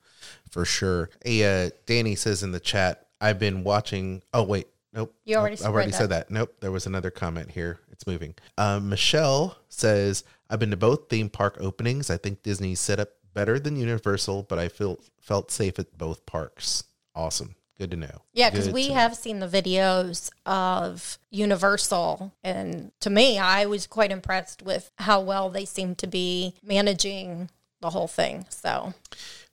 [0.51, 1.11] for sure.
[1.23, 4.23] Hey, uh, Danny says in the chat, I've been watching.
[4.33, 4.69] Oh, wait.
[4.95, 5.15] Nope.
[5.25, 6.31] You already Nope, I've already read said that.
[6.31, 6.55] Nope.
[6.61, 7.81] There was another comment here.
[7.93, 8.35] It's moving.
[8.57, 12.11] Um, Michelle says, I've been to both theme park openings.
[12.11, 16.27] I think Disney's set up better than Universal, but I feel felt safe at both
[16.27, 16.83] parks.
[17.15, 17.55] Awesome.
[17.79, 18.23] Good to know.
[18.33, 24.11] Yeah, because we have seen the videos of Universal, and to me, I was quite
[24.11, 27.49] impressed with how well they seem to be managing
[27.81, 28.47] the whole thing.
[28.49, 28.95] So,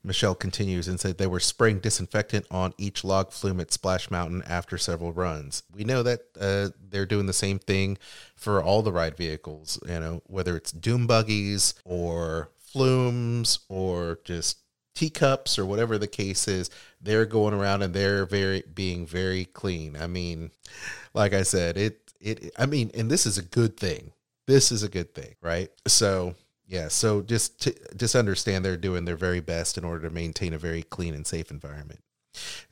[0.04, 4.42] Michelle continues and said they were spraying disinfectant on each log flume at Splash Mountain
[4.48, 5.62] after several runs.
[5.72, 8.00] We know that uh, they're doing the same thing
[8.36, 14.58] for all the ride vehicles, you know, whether it's doom buggies or flumes or just
[14.96, 16.70] teacups or whatever the case is.
[17.00, 19.96] They're going around and they're very being very clean.
[19.96, 20.52] I mean,
[21.14, 24.12] like I said, it it I mean, and this is a good thing.
[24.46, 25.70] This is a good thing, right?
[25.88, 26.36] So
[26.68, 30.54] yeah, so just to, just understand they're doing their very best in order to maintain
[30.54, 32.02] a very clean and safe environment.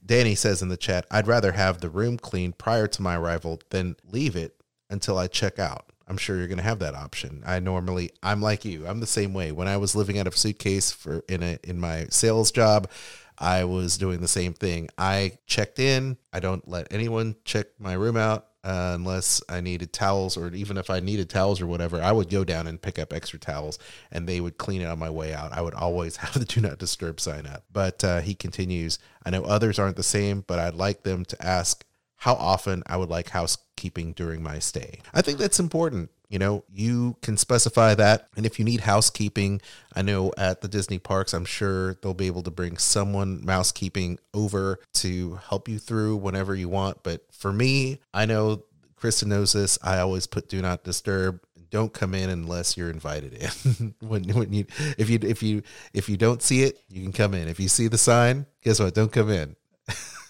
[0.06, 3.62] Danny says in the chat, I'd rather have the room cleaned prior to my arrival
[3.70, 5.93] than leave it until I check out.
[6.08, 7.44] I'm sure you're going to have that option.
[7.46, 8.88] I normally I'm like you.
[8.88, 9.52] I'm the same way.
[9.52, 12.90] When I was living out of suitcase for in a in my sales job,
[13.38, 14.90] I was doing the same thing.
[14.98, 16.18] I checked in.
[16.32, 20.78] I don't let anyone check my room out uh, unless I needed towels, or even
[20.78, 23.78] if I needed towels or whatever, I would go down and pick up extra towels,
[24.12, 25.52] and they would clean it on my way out.
[25.52, 27.66] I would always have the do not disturb sign up.
[27.72, 29.00] But uh, he continues.
[29.26, 31.84] I know others aren't the same, but I'd like them to ask
[32.18, 35.00] how often I would like housekeeping during my stay.
[35.14, 36.10] I think that's important.
[36.30, 38.28] You know, you can specify that.
[38.36, 39.62] And if you need housekeeping,
[39.96, 44.18] I know at the Disney parks, I'm sure they'll be able to bring someone mousekeeping
[44.34, 47.04] over to help you through whenever you want.
[47.04, 48.64] But for me, I know
[48.96, 49.78] Kristen knows this.
[49.84, 51.42] I always put do not disturb.
[51.70, 53.94] Don't come in unless you're invited in.
[54.00, 54.66] when when you
[54.98, 55.62] if you if you
[55.94, 57.48] if you don't see it, you can come in.
[57.48, 58.96] If you see the sign, guess what?
[58.96, 59.56] Don't come in.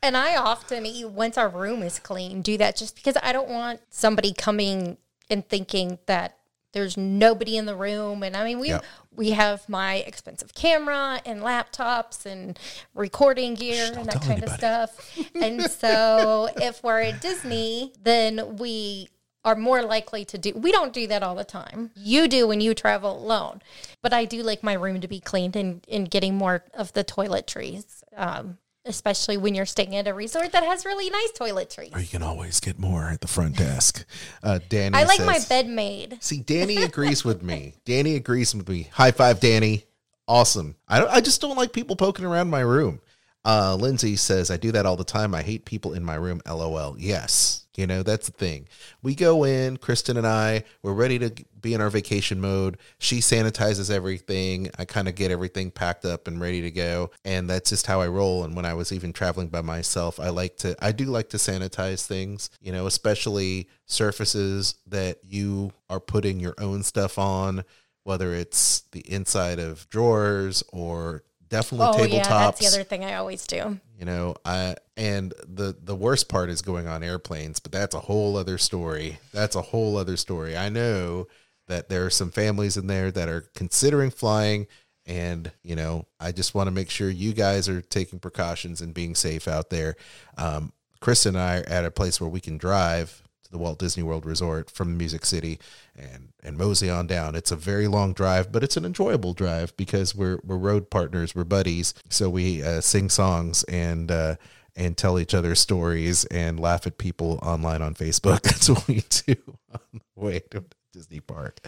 [0.06, 3.82] and I often, once our room is clean, do that just because I don't want
[3.90, 4.98] somebody coming
[5.30, 6.38] and thinking that
[6.74, 8.22] there's nobody in the room.
[8.22, 8.86] And I mean, we Yep.
[9.16, 12.60] we have my expensive camera and laptops and
[12.94, 15.18] recording gear and that kind of stuff.
[15.34, 19.08] and so if we're at Disney, then we
[19.46, 22.60] are more likely to do we don't do that all the time you do when
[22.60, 23.62] you travel alone
[24.02, 27.04] but i do like my room to be cleaned and, and getting more of the
[27.04, 32.00] toiletries um, especially when you're staying at a resort that has really nice toiletries Or
[32.00, 34.06] you can always get more at the front desk.
[34.44, 37.76] Uh, Danny, i like my bed made See, Danny agrees with me.
[37.86, 38.90] Danny agrees with me.
[38.94, 39.86] High five, Danny.
[40.28, 40.76] Awesome.
[40.88, 43.00] I don't, I just don't like people poking around my room.
[43.46, 45.36] Uh, Lindsay says I do that all the time.
[45.36, 46.42] I hate people in my room.
[46.48, 46.96] LOL.
[46.98, 48.68] Yes, you know that's the thing.
[49.04, 50.64] We go in, Kristen and I.
[50.82, 51.32] We're ready to
[51.62, 52.78] be in our vacation mode.
[52.98, 54.72] She sanitizes everything.
[54.80, 58.02] I kind of get everything packed up and ready to go, and that's just how
[58.02, 58.44] I roll.
[58.44, 60.76] And when I was even traveling by myself, I like to.
[60.84, 62.50] I do like to sanitize things.
[62.62, 67.64] You know, especially surfaces that you are putting your own stuff on,
[68.06, 73.04] whether it's the inside of drawers or definitely oh tabletops yeah that's the other thing
[73.04, 73.80] i always do.
[73.98, 78.00] You know i and the the worst part is going on airplanes but that's a
[78.00, 79.20] whole other story.
[79.32, 80.58] That's a whole other story.
[80.58, 81.28] I know
[81.68, 84.68] that there are some families in there that are considering flying
[85.06, 88.94] and you know i just want to make sure you guys are taking precautions and
[88.94, 89.96] being safe out there.
[90.38, 93.22] Um, chris and i are at a place where we can drive
[93.56, 95.58] the walt disney world resort from music city
[95.96, 99.76] and and mosey on down it's a very long drive but it's an enjoyable drive
[99.78, 104.36] because we're we're road partners we're buddies so we uh, sing songs and uh
[104.76, 109.02] and tell each other stories and laugh at people online on facebook that's what we
[109.26, 109.36] do
[109.72, 111.60] on the way to disney park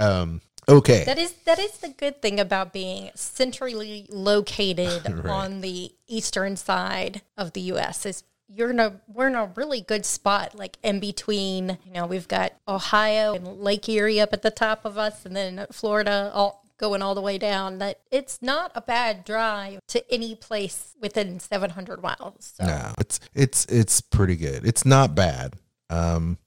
[0.00, 5.26] um okay That is that is the good thing about being centrally located Right.
[5.26, 8.04] on the eastern side of the U.S.
[8.06, 8.24] is
[8.54, 11.78] you're in a we're in a really good spot, like in between.
[11.84, 15.34] You know, we've got Ohio and Lake Erie up at the top of us, and
[15.34, 17.78] then Florida all going all the way down.
[17.78, 22.54] That it's not a bad drive to any place within 700 miles.
[22.56, 22.66] So.
[22.66, 24.66] No, it's it's it's pretty good.
[24.66, 25.54] It's not bad.
[25.90, 26.38] Um,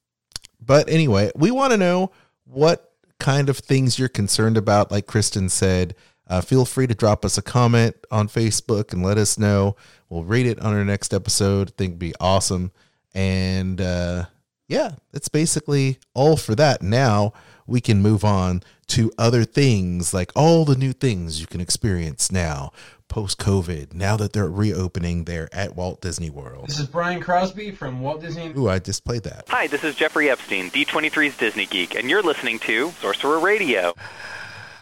[0.60, 2.12] but anyway, we want to know
[2.46, 4.92] what kind of things you're concerned about.
[4.92, 5.96] Like Kristen said,
[6.30, 9.76] uh, feel free to drop us a comment on Facebook and let us know.
[10.10, 11.70] We'll read it on our next episode.
[11.70, 12.72] I think it'd be awesome.
[13.14, 14.26] And uh,
[14.68, 16.82] yeah, that's basically all for that.
[16.82, 17.34] Now
[17.66, 22.32] we can move on to other things, like all the new things you can experience
[22.32, 22.72] now
[23.08, 23.94] post COVID.
[23.94, 26.68] Now that they're reopening there at Walt Disney World.
[26.68, 28.54] This is Brian Crosby from Walt Disney.
[28.58, 29.46] Ooh, I just played that.
[29.50, 33.94] Hi, this is Jeffrey Epstein, D23's Disney Geek, and you're listening to Sorcerer Radio.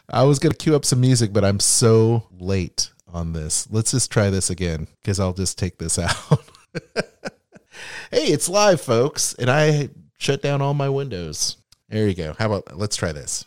[0.09, 3.67] I was gonna cue up some music, but I'm so late on this.
[3.71, 6.43] Let's just try this again because I'll just take this out.
[8.11, 11.57] hey, it's live, folks, and I shut down all my windows.
[11.89, 12.35] There you go.
[12.37, 13.45] How about let's try this.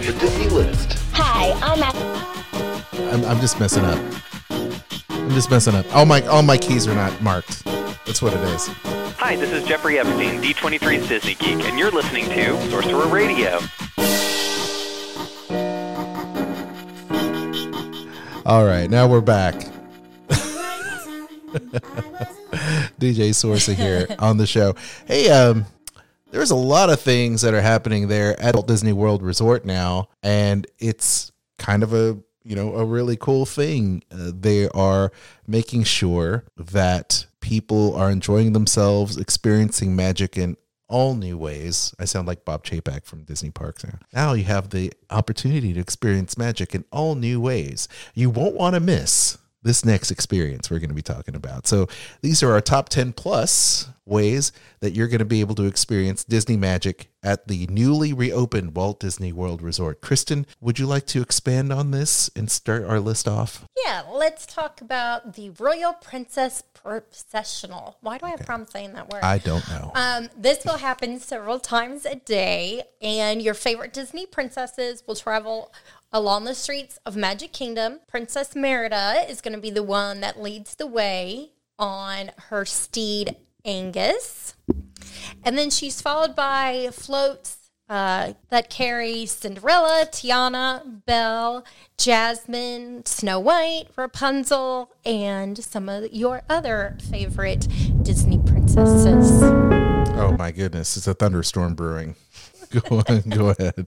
[0.00, 0.98] The Disney List.
[1.12, 1.94] Hi, I'm at.
[3.12, 3.98] I'm, I'm just messing up.
[5.28, 5.84] I'm just messing up.
[5.94, 7.62] All my all my keys are not marked.
[8.06, 8.66] That's what it is.
[9.18, 13.58] Hi, this is Jeffrey Epstein, D23's Disney Geek, and you're listening to Sorcerer Radio.
[18.46, 19.54] All right, now we're back.
[22.98, 24.76] DJ Sorcey here on the show.
[25.04, 25.66] Hey, um,
[26.30, 30.08] there's a lot of things that are happening there at Walt Disney World Resort now,
[30.22, 34.02] and it's kind of a you know a really cool thing.
[34.10, 35.12] Uh, they are
[35.46, 40.56] making sure that people are enjoying themselves, experiencing magic in
[40.88, 41.94] all new ways.
[41.98, 43.84] I sound like Bob Chapek from Disney Parks.
[43.84, 43.98] now.
[44.12, 47.88] Now you have the opportunity to experience magic in all new ways.
[48.14, 51.66] You won't want to miss this next experience we're going to be talking about.
[51.66, 51.88] So
[52.22, 56.24] these are our top 10 plus ways that you're going to be able to experience
[56.24, 60.00] Disney magic at the newly reopened Walt Disney World Resort.
[60.00, 63.64] Kristen, would you like to expand on this and start our list off?
[63.84, 67.98] Yeah, let's talk about the Royal Princess Processional.
[68.00, 69.22] Why do I have problems saying that word?
[69.22, 69.92] I don't know.
[69.94, 75.72] Um, this will happen several times a day, and your favorite Disney princesses will travel
[76.12, 78.00] along the streets of Magic Kingdom.
[78.08, 83.36] Princess Merida is going to be the one that leads the way on her steed
[83.64, 84.54] Angus.
[85.44, 91.64] And then she's followed by floats uh, that carry Cinderella, Tiana, Belle,
[91.96, 97.66] Jasmine, Snow White, Rapunzel, and some of your other favorite
[98.02, 99.42] Disney princesses.
[99.42, 102.16] Oh my goodness, it's a thunderstorm brewing.
[102.88, 103.86] Go on, go ahead.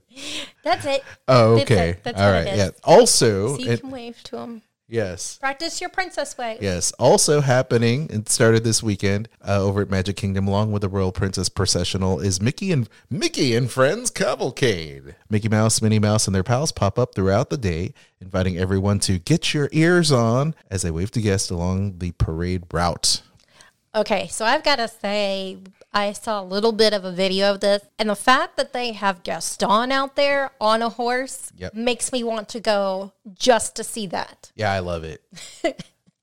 [0.64, 1.02] That's it.
[1.28, 1.88] Oh, That's okay.
[1.90, 2.04] it.
[2.04, 2.46] That's All right.
[2.46, 2.70] Yeah.
[2.84, 4.62] Also, So you it- can wave to them.
[4.88, 5.38] Yes.
[5.38, 6.58] Practice your princess way.
[6.60, 6.92] Yes.
[6.98, 11.12] Also happening and started this weekend uh, over at Magic Kingdom, along with the Royal
[11.12, 15.14] Princess Processional, is Mickey and Mickey and Friends Cavalcade.
[15.30, 19.18] Mickey Mouse, Minnie Mouse, and their pals pop up throughout the day, inviting everyone to
[19.18, 23.22] get your ears on as they wave to guests along the parade route.
[23.94, 25.58] Okay, so I've got to say,
[25.92, 28.92] I saw a little bit of a video of this, and the fact that they
[28.92, 31.74] have Gaston out there on a horse Yep.
[31.74, 34.50] makes me want to go just to see that.
[34.56, 35.22] Yeah, I love it.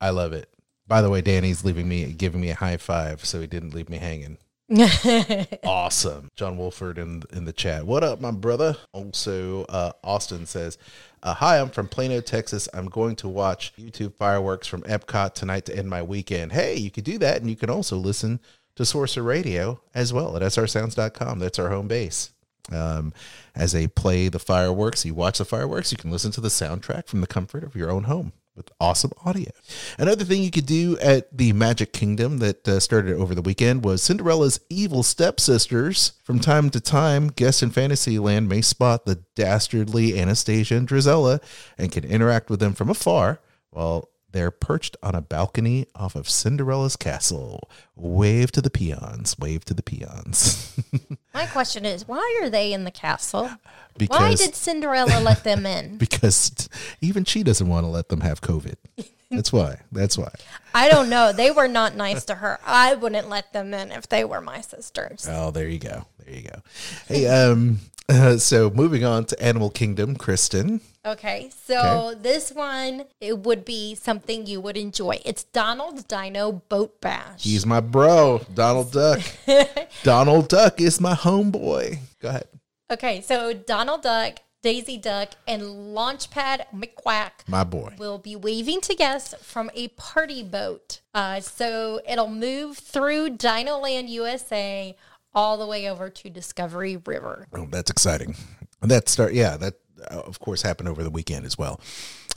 [0.01, 0.49] I love it.
[0.87, 3.89] By the way, Danny's leaving me, giving me a high five, so he didn't leave
[3.89, 4.39] me hanging.
[5.63, 6.29] awesome.
[6.35, 7.85] John Wolford in in the chat.
[7.85, 8.75] What up, my brother?
[8.93, 10.77] Also, uh, Austin says,
[11.23, 12.69] uh, "Hi, I'm from Plano, Texas.
[12.73, 16.51] I'm going to watch YouTube fireworks from Epcot tonight to end my weekend.
[16.51, 18.39] Hey, you could do that, and you can also listen
[18.75, 21.39] to Sorcerer Radio as well at srsounds.com.
[21.39, 22.31] That's our home base."
[22.71, 23.13] Um,
[23.55, 27.07] as they play the fireworks, you watch the fireworks, you can listen to the soundtrack
[27.07, 29.49] from the comfort of your own home with awesome audio.
[29.97, 33.85] Another thing you could do at the Magic Kingdom that uh, started over the weekend
[33.85, 36.11] was Cinderella's evil stepsisters.
[36.23, 41.41] From time to time, guests in Fantasyland may spot the dastardly Anastasia and Drizella
[41.77, 46.29] and can interact with them from afar while they're perched on a balcony off of
[46.29, 47.69] Cinderella's castle.
[47.95, 50.79] Wave to the peons, wave to the peons.
[51.33, 53.49] My question is, why are they in the castle?
[54.07, 55.97] why did Cinderella let them in?
[55.99, 56.69] because
[57.01, 58.75] even she doesn't want to let them have COVID.
[59.31, 59.81] That's why.
[59.91, 60.31] That's why.
[60.73, 61.31] I don't know.
[61.31, 62.59] They were not nice to her.
[62.65, 65.27] I wouldn't let them in if they were my sisters.
[65.29, 66.05] Oh, there you go.
[66.25, 66.61] There you go.
[67.07, 67.79] Hey, um,
[68.37, 70.81] so moving on to Animal Kingdom, Kristen.
[71.05, 75.19] Okay, so this one it would be something you would enjoy.
[75.23, 77.43] It's Donald Dino Boat Bash.
[77.43, 79.21] He's my bro, Donald Duck.
[80.03, 81.99] Donald Duck is my homeboy.
[82.21, 82.47] Go ahead.
[82.91, 87.93] Okay, so Donald Duck, Daisy Duck, and Launchpad McQuack My boy.
[87.97, 90.99] will be waving to guests from a party boat.
[91.13, 94.97] Uh, so it'll move through Dino Land USA
[95.33, 97.47] all the way over to Discovery River.
[97.53, 98.35] Oh, that's exciting.
[98.81, 99.75] That start, yeah, that
[100.07, 101.79] of course happened over the weekend as well.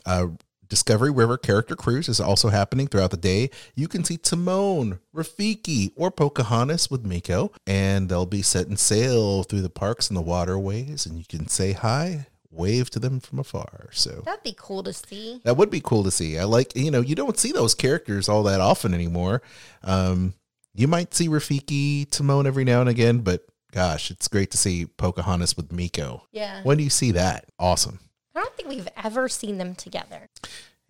[0.07, 0.29] Uh,
[0.69, 3.51] Discovery River Character Cruise is also happening throughout the day.
[3.75, 9.61] You can see Timon, Rafiki, or Pocahontas with Meeko, and they'll be setting sail through
[9.61, 13.91] the parks and the waterways, and you can say hi, wave to them from afar.
[13.93, 15.43] So That'd be cool to see.
[15.45, 16.39] that would be cool to see.
[16.39, 19.43] I like, you know, you don't see those characters all that often anymore.
[19.83, 20.33] Um,
[20.75, 24.87] you might see Rafiki, Timon every now and again, but gosh, it's great to see
[24.87, 26.23] Pocahontas with Meeko.
[26.31, 26.63] Yeah.
[26.63, 27.47] When do you see that?
[27.59, 27.99] Awesome.
[28.35, 30.29] I don't think we've ever seen them together.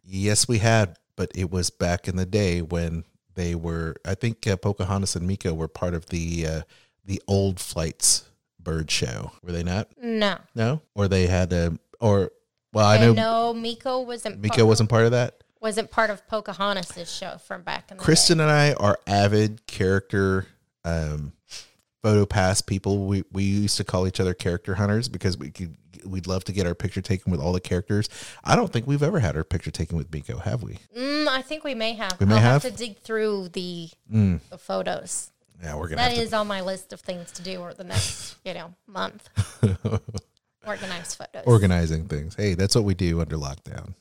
[0.04, 3.96] Yes, we had, but it was back in the day when they were.
[4.04, 6.60] I think uh, Pocahontas and Meeko were part of the uh,
[7.04, 8.24] the old flights
[8.60, 9.32] bird show.
[9.42, 9.88] Were they not?
[10.00, 10.36] No.
[10.54, 12.30] No, or they had a or.
[12.72, 15.44] Well, I And know no, Meeko wasn't Meeko part, wasn't part of that.
[15.60, 20.46] wasn't part of Pocahontas' show from back in the Kristen and I are avid character
[20.84, 21.32] um,
[22.02, 23.06] photo pass people.
[23.06, 26.52] We we used to call each other character hunters because we could we'd love to
[26.52, 28.08] get our picture taken with all the characters.
[28.42, 30.78] I don't think we've ever had our picture taken with Meeko, have we?
[30.96, 32.18] Mm, I think we may have.
[32.18, 32.62] We may I'll have.
[32.64, 32.72] have?
[32.72, 34.40] to dig through the Mm.
[34.50, 35.30] the photos.
[35.62, 37.84] Yeah, we're gonna That have to on my list of things to do over the
[37.84, 39.28] next, you know, month.
[40.66, 41.42] Organize photos.
[41.46, 42.34] organizing things.
[42.36, 43.94] Hey, that's what we do under lockdown.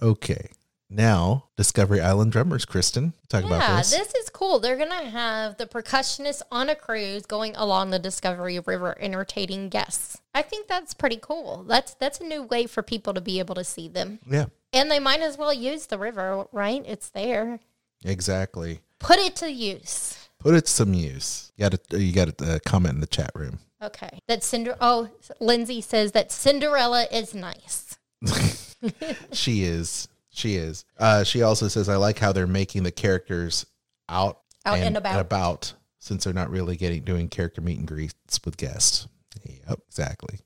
[0.00, 0.48] Okay.
[0.96, 3.90] Now, Discovery Island drummers, Kristen, talk about Yeah, this.
[3.90, 4.60] this is cool.
[4.60, 10.18] They're gonna have the percussionists on a cruise going along the Discovery River, entertaining guests.
[10.34, 11.64] I think that's pretty cool.
[11.66, 14.88] That's that's a new way for people to be able to see them, Yeah, and
[14.88, 16.82] they might as well use the river, right?
[16.86, 17.58] It's there.
[18.04, 18.80] exactly.
[19.00, 20.16] Put it to use.
[20.38, 21.50] Put it to some use.
[21.56, 23.58] You got to you got to uh, comment in the chat room.
[23.82, 24.20] Okay.
[24.28, 24.76] That Cinder.
[24.80, 25.08] Oh,
[25.40, 27.96] Lindsay says that Cinderella is nice.
[29.32, 30.06] she is.
[30.34, 30.84] She is.
[30.98, 33.64] Uh, she also says, I like how they're making the characters
[34.08, 35.72] out, Out and about.
[36.00, 39.06] since they're not really getting doing character meet and greets with guests.
[39.44, 40.40] Yep, exactly.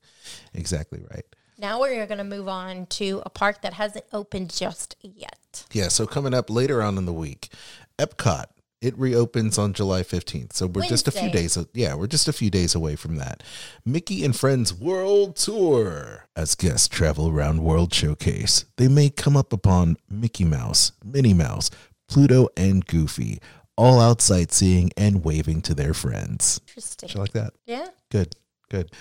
[0.53, 1.25] Exactly right.
[1.57, 5.65] Now we're going to move on to a park that hasn't opened just yet.
[5.73, 7.51] Yeah, so coming up later on in the week,
[7.97, 8.45] Epcot.
[8.81, 10.53] It reopens on July 15th.
[10.53, 13.43] So we're just a few days yeah, we're just a few days away from that.
[13.85, 16.25] Mickey and Friends World Tour.
[16.35, 21.69] As guests travel around World Showcase, they may come up upon Mickey Mouse, Minnie Mouse,
[22.07, 23.39] Pluto and Goofy,
[23.75, 26.61] all out sightseeing and waving to their friends.
[26.67, 27.09] Interesting.
[27.19, 27.53] Like that?
[27.65, 27.87] Yeah.
[28.09, 28.35] Good.
[28.69, 28.91] Good.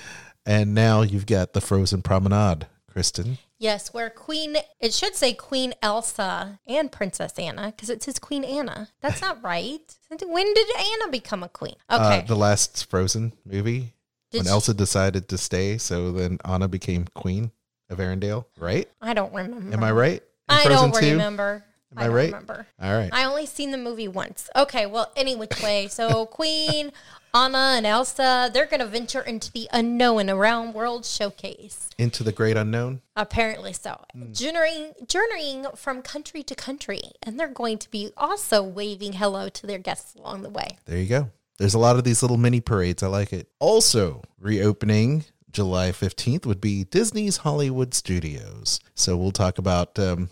[0.45, 3.39] And now you've got the Frozen Promenade, Kristen.
[3.59, 8.45] Yes, where Queen, it should say Queen Elsa and Princess Anna because it says Queen
[8.45, 8.89] Anna.
[9.01, 9.81] That's not right.
[10.25, 11.75] When did Anna become a queen?
[11.91, 12.19] Okay.
[12.19, 13.95] Uh, the last Frozen movie
[14.31, 17.51] Did when she- Elsa decided to stay, so then Anna became queen
[17.91, 18.89] of Arendelle, right?
[19.03, 19.73] I don't remember.
[19.75, 20.23] Am I right?
[20.49, 21.11] I Frozen don't 2?
[21.13, 21.65] remember.
[21.93, 22.27] Am I, don't right?
[22.27, 22.67] remember.
[22.81, 23.11] All right.
[23.13, 24.49] I only seen the movie once.
[24.55, 25.89] Okay, well, any which way.
[25.89, 26.93] So Queen,
[27.35, 31.89] Anna, and Elsa, they're going to venture into the unknown around World Showcase.
[31.99, 33.03] Into the great unknown.
[33.17, 34.01] Apparently so.
[34.13, 34.33] Hmm.
[34.33, 37.03] Journeying, journeying from country to country.
[37.23, 40.79] And they're going to be also waving hello to their guests along the way.
[40.87, 41.31] There you go.
[41.59, 43.03] There's a lot of these little mini parades.
[43.03, 43.49] I like it.
[43.59, 48.81] Also, reopening July 15th would be Disney's Hollywood Studios.
[48.95, 49.99] So we'll talk about.
[49.99, 50.31] Um,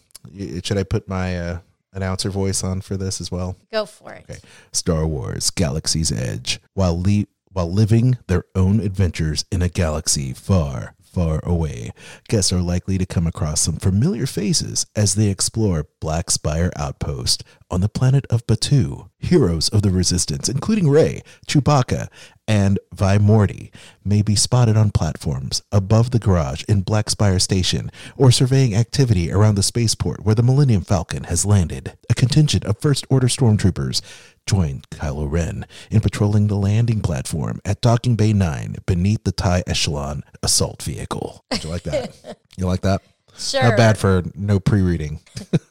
[0.62, 1.58] should I put my uh,
[1.96, 3.56] announcer voice on for this as well?
[3.72, 4.24] Go for it.
[4.30, 4.38] Okay.
[4.72, 6.60] Star Wars Galaxy's Edge.
[6.74, 11.92] While le- while living their own adventures in a galaxy far, far away,
[12.28, 17.42] guests are likely to come across some familiar faces as they explore Black Spire Outpost
[17.70, 19.08] on the planet of Batuu.
[19.18, 22.08] Heroes of the Resistance, including Rey, Chewbacca,
[22.46, 23.70] and Vi Moradi,
[24.04, 29.32] may be spotted on platforms above the garage in Black Spire Station or surveying activity
[29.32, 31.96] around the spaceport where the Millennium Falcon has landed.
[32.10, 34.02] A contingent of First Order stormtroopers
[34.46, 39.62] joined Kylo Ren in patrolling the landing platform at Docking Bay 9 beneath the TIE
[39.66, 41.44] Echelon assault vehicle.
[41.50, 42.38] Did you like that?
[42.56, 43.02] you like that?
[43.36, 43.62] Sure.
[43.62, 45.20] Not bad for no pre reading.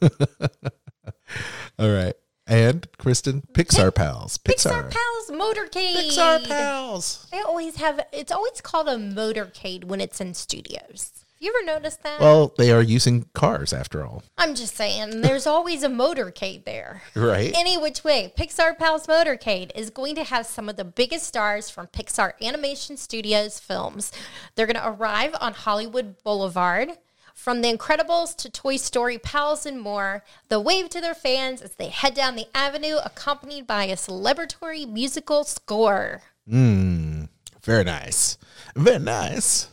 [1.78, 2.14] All right.
[2.46, 4.38] And Kristen, Pixar pals.
[4.38, 4.90] Pixar, Pixar.
[4.92, 5.96] Pals Motorcade.
[5.96, 7.26] Pixar Pals.
[7.32, 11.24] They always have, it's always called a motorcade when it's in studios.
[11.46, 12.18] You ever noticed that?
[12.18, 14.24] Well, they are using cars after all.
[14.36, 17.02] I'm just saying, there's always a motorcade there.
[17.14, 17.52] Right.
[17.56, 21.70] Any which way, Pixar Pals Motorcade is going to have some of the biggest stars
[21.70, 24.10] from Pixar Animation Studios films.
[24.56, 26.98] They're going to arrive on Hollywood Boulevard.
[27.32, 31.76] From The Incredibles to Toy Story Pals and more, they'll wave to their fans as
[31.76, 36.22] they head down the avenue, accompanied by a celebratory musical score.
[36.50, 37.28] Mm,
[37.62, 38.36] very nice.
[38.74, 39.68] Very nice.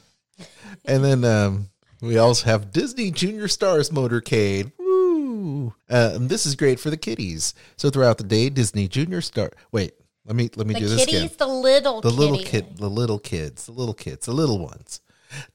[0.85, 1.69] And then um,
[2.01, 4.71] we also have Disney Junior Stars Motorcade.
[4.77, 5.73] Woo!
[5.89, 7.53] Uh, and this is great for the kiddies.
[7.77, 9.51] So throughout the day, Disney Junior Star.
[9.71, 9.93] Wait,
[10.25, 11.29] let me let me The do this again.
[11.37, 12.49] the little the little kitty.
[12.49, 15.01] kid, the little kids, the little kids, the little ones.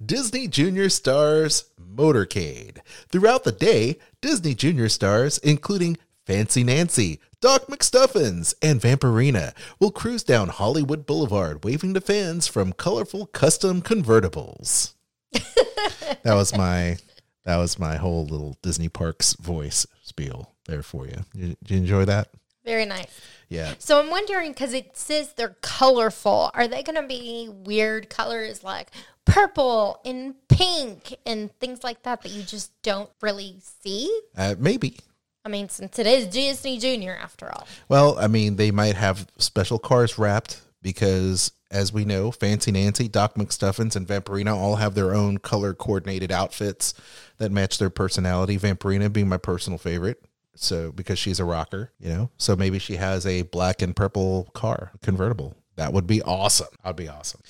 [0.05, 2.79] Disney Junior Stars Motorcade.
[3.11, 5.97] Throughout the day, Disney Junior Stars, including
[6.27, 12.73] Fancy Nancy, Doc McStuffins, and Vampirina, will cruise down Hollywood Boulevard, waving to fans from
[12.73, 14.95] colorful custom convertibles.
[15.33, 16.97] That was my
[17.45, 21.25] that was my whole little Disney Parks voice spiel there for you.
[21.35, 22.29] Did you enjoy that?
[22.65, 23.21] Very nice.
[23.49, 23.73] Yeah.
[23.79, 26.51] So I'm wondering because it says they're colorful.
[26.53, 28.91] Are they going to be weird colors like
[29.25, 34.15] purple and pink and things like that that you just don't really see?
[34.37, 34.99] Uh, maybe.
[35.45, 37.67] I mean, since it is Disney Junior after all.
[37.89, 43.09] Well, I mean, they might have special cars wrapped because, as we know, Fancy Nancy,
[43.09, 46.95] Doc McStuffins, and Vampirina all have their own color coordinated outfits
[47.39, 48.59] that match their personality.
[48.59, 50.23] Vampirina being my personal favorite.
[50.55, 54.51] So, because she's a rocker, you know, so maybe she has a black and purple
[54.55, 55.55] car convertible.
[55.77, 56.67] That would be awesome.
[56.83, 57.41] That'd be awesome.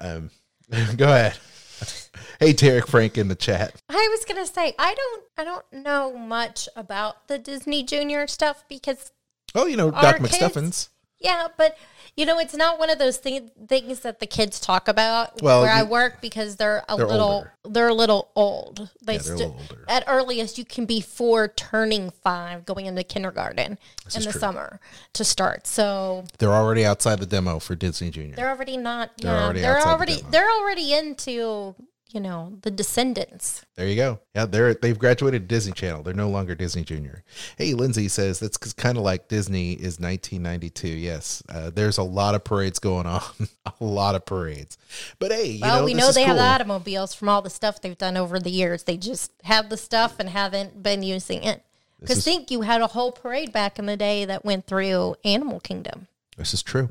[0.00, 0.30] Um,
[0.96, 1.36] go ahead.
[2.40, 3.74] hey, Tarek Frank in the chat.
[3.88, 8.64] I was gonna say I don't I don't know much about the Disney Junior stuff
[8.68, 9.12] because
[9.54, 10.88] Oh, you know, Doc kids- McStuffins.
[11.20, 11.76] Yeah, but
[12.16, 15.62] you know it's not one of those thing, things that the kids talk about Well,
[15.62, 17.52] where I work because they're a They're little older.
[17.64, 18.90] they're a little old.
[19.02, 19.84] They Yeah, they're a little older.
[19.88, 24.40] At earliest, you can be four, turning five, going into kindergarten This in the true.
[24.40, 24.80] summer
[25.14, 25.66] to start.
[25.66, 28.36] So They're already outside the demo for Disney Junior.
[28.36, 29.10] they're already not.
[29.18, 30.30] They're yeah, already they're the already demo.
[30.30, 31.74] they're already into
[32.12, 33.64] you know the Descendants.
[33.74, 34.20] There you go.
[34.34, 36.02] Yeah, they're they've graduated Disney Channel.
[36.02, 37.24] They're no longer Disney Junior.
[37.58, 40.88] Hey, Lindsay says that's kind of like Disney is 1992.
[40.88, 43.22] Yes, uh, there's a lot of parades going on,
[43.80, 44.78] a lot of parades.
[45.18, 47.80] But hey, you well, know, we know they have the automobiles from all the stuff
[47.80, 48.84] they've done over the years.
[48.84, 51.62] They just have the stuff and haven't been using it.
[52.00, 55.60] Because think you had a whole parade back in the day that went through Animal
[55.60, 56.08] Kingdom.
[56.36, 56.90] This is true.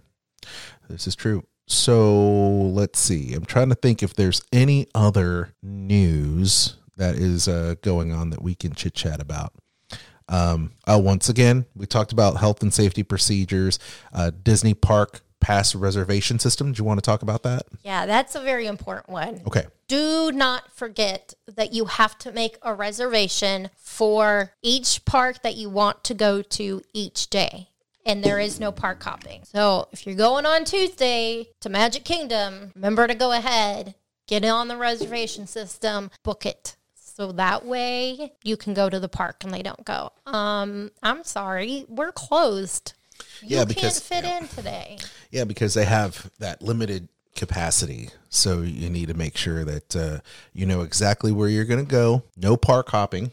[0.89, 1.45] This is true.
[1.67, 3.33] So let's see.
[3.33, 8.41] I'm trying to think if there's any other news that is uh, going on that
[8.41, 9.53] we can chit chat about.
[10.27, 13.79] Um, uh, once again, we talked about health and safety procedures,
[14.13, 16.71] uh, Disney Park pass reservation system.
[16.71, 17.67] Do you want to talk about that?
[17.83, 19.41] Yeah, that's a very important one.
[19.45, 19.65] Okay.
[19.87, 25.69] Do not forget that you have to make a reservation for each park that you
[25.69, 27.69] want to go to each day.
[28.05, 29.41] And there is no park hopping.
[29.45, 33.95] So if you're going on Tuesday to Magic Kingdom, remember to go ahead,
[34.27, 36.75] get on the reservation system, book it.
[36.95, 41.23] So that way you can go to the park and they don't go, um, I'm
[41.23, 42.93] sorry, we're closed.
[43.41, 44.97] You Yeah, because- can't fit in today.
[45.31, 48.09] Yeah, because they have that limited capacity.
[48.29, 50.19] So you need to make sure that uh,
[50.53, 52.23] you know exactly where you're going to go.
[52.37, 53.31] No park hopping.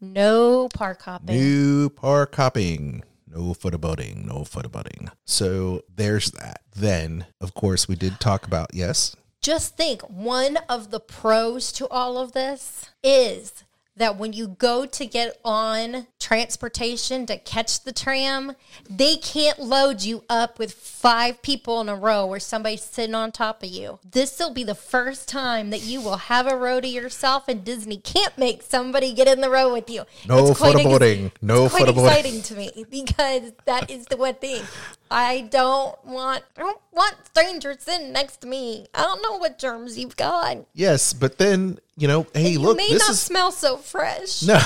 [0.00, 1.34] No park hopping.
[1.36, 3.02] New park hopping.
[3.30, 4.24] No photoboating.
[4.24, 5.10] No photoboating.
[5.24, 6.62] So there's that.
[6.74, 9.14] Then, of course, we did talk about, yes.
[9.40, 13.64] Just think one of the pros to all of this is
[13.98, 18.52] that when you go to get on transportation to catch the tram,
[18.88, 23.32] they can't load you up with five people in a row or somebody sitting on
[23.32, 23.98] top of you.
[24.08, 27.64] This will be the first time that you will have a row to yourself, and
[27.64, 30.04] Disney can't make somebody get in the row with you.
[30.26, 34.34] No It's quite ex- No it's quite exciting to me because that is the one
[34.34, 34.62] thing
[35.10, 36.44] I don't want.
[36.56, 38.86] I don't want strangers sitting next to me.
[38.94, 40.58] I don't know what germs you've got.
[40.74, 44.42] Yes, but then, you know, hey, you look, may this not is smell so fresh.
[44.42, 44.60] No.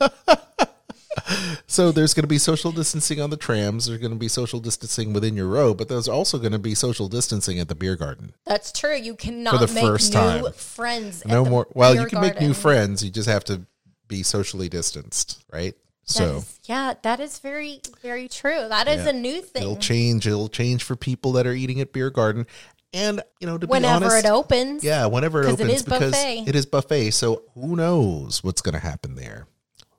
[1.66, 3.86] so there's going to be social distancing on the trams.
[3.86, 6.74] There's going to be social distancing within your row, but there's also going to be
[6.74, 8.32] social distancing at the beer garden.
[8.46, 8.96] That's true.
[8.96, 10.52] You cannot For the make first new time.
[10.52, 11.24] friends.
[11.24, 11.66] No more.
[11.74, 13.04] Well, you can make new friends.
[13.04, 13.62] You just have to
[14.08, 15.74] be socially distanced, right?
[16.10, 18.66] So is- yeah, that is very, very true.
[18.68, 19.10] That is Yeah.
[19.10, 19.62] a new thing.
[19.62, 20.26] it'll change.
[20.26, 22.46] It'll change for people that are eating at beer garden,
[22.92, 24.84] and you know, to Whenever be honest, it opens.
[24.84, 26.44] Yeah, whenever it opens, is because buffet.
[26.48, 27.10] it is buffet.
[27.12, 29.46] So who knows what's going to happen there?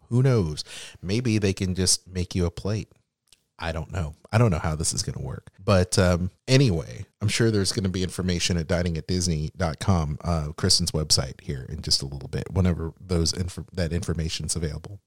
[0.10, 0.64] Who knows?
[1.02, 2.90] Maybe they can just make you a plate.
[3.58, 4.16] I don't know.
[4.32, 5.52] I don't know how this is going to work.
[5.64, 11.40] But um, anyway, I'm sure there's going to be information at diningatdisney.com, uh, Kristen's website
[11.42, 15.00] here in just a little bit, whenever those inf- that information's available.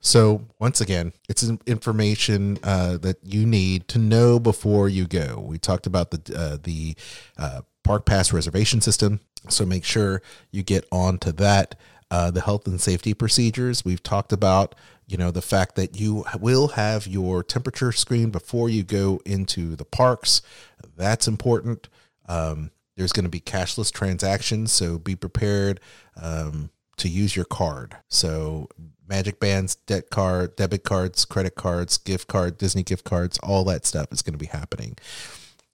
[0.00, 5.44] So once again, it's information uh, that you need to know before you go.
[5.46, 6.96] We talked about the uh, the
[7.36, 11.74] uh, park pass reservation system, so make sure you get onto that.
[12.12, 14.74] Uh, the health and safety procedures we've talked about.
[15.06, 19.76] You know the fact that you will have your temperature screen before you go into
[19.76, 20.40] the parks.
[20.96, 21.88] That's important.
[22.26, 25.80] Um, there's going to be cashless transactions, so be prepared
[26.20, 27.96] um, to use your card.
[28.08, 28.68] So
[29.10, 33.84] magic bands, debt card, debit cards, credit cards, gift card, Disney gift cards, all that
[33.84, 34.96] stuff is going to be happening.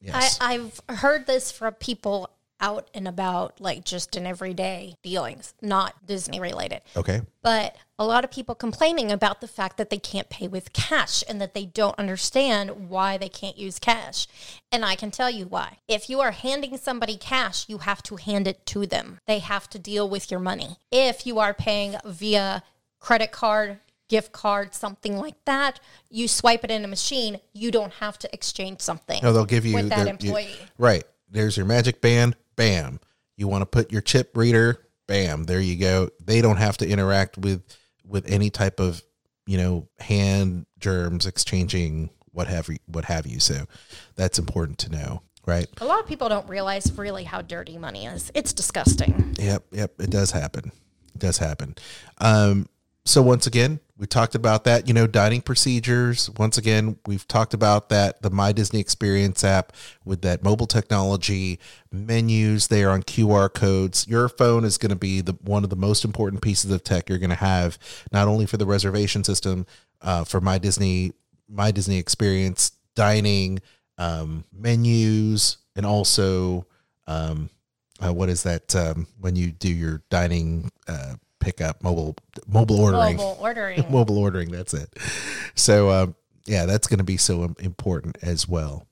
[0.01, 0.39] Yes.
[0.41, 6.07] I, I've heard this from people out and about, like just in everyday dealings, not
[6.07, 6.81] Disney related.
[6.97, 7.21] okay.
[7.43, 11.23] But a lot of people complaining about the fact that they can't pay with cash
[11.29, 14.27] and that they don't understand why they can't use cash.
[14.73, 15.79] And I can tell you why.
[15.87, 19.21] If you are handing somebody cash, you have to hand it to them.
[19.27, 20.77] They have to deal with your money.
[20.91, 22.63] If you are paying via
[23.01, 23.79] credit card,
[24.09, 25.81] gift card, something like that,
[26.11, 29.21] you swipe it in a machine, you don't have to exchange something.
[29.23, 30.57] No, they'll give you with that their- you- employee.
[30.79, 31.05] right.
[31.29, 32.37] There's your magic band.
[32.55, 33.01] Bam.
[33.37, 34.87] You want to put your chip reader.
[35.09, 35.45] Bam.
[35.45, 36.09] There you go.
[36.25, 37.63] They don't have to interact with
[38.05, 39.03] with any type of
[39.47, 43.41] you know hand germs exchanging what have you what have you.
[43.41, 43.67] So
[44.15, 45.23] that's important to know.
[45.45, 45.67] Right.
[45.81, 48.31] A lot of people don't realize really how dirty money is.
[48.35, 49.35] It's disgusting.
[49.39, 50.73] Yep, yep, it does happen.
[51.15, 51.75] It does happen.
[52.19, 52.69] Um,
[53.07, 56.29] so once again, we talked about that, you know, dining procedures.
[56.39, 59.73] Once again, we've talked about that, the My Disney Experience app
[60.05, 61.61] with that mobile technology,
[61.93, 64.07] menus there on QR codes.
[64.09, 67.09] Your phone is going to be the one of the most important pieces of tech
[67.09, 67.79] you're going to have,
[68.13, 69.67] not only for the reservation system,
[70.03, 71.13] uh, for My Disney,
[71.49, 73.61] My Disney Experience dining,
[73.99, 76.67] um, menus, and also
[77.07, 77.51] um,
[78.05, 82.17] uh, what is that um, when you do your dining uh, pickup mobile
[82.47, 83.17] mobile ordering.
[83.17, 83.85] Mobile ordering.
[83.91, 84.95] mobile ordering that's it.
[85.55, 86.15] So um,
[86.47, 88.87] yeah that's going to be so important as well.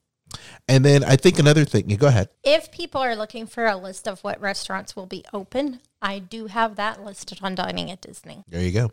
[0.67, 2.29] And then i think another thing you go ahead.
[2.43, 6.47] If people are looking for a list of what restaurants will be open, I do
[6.47, 8.45] have that listed on Dining at Disney.
[8.49, 8.93] there you go.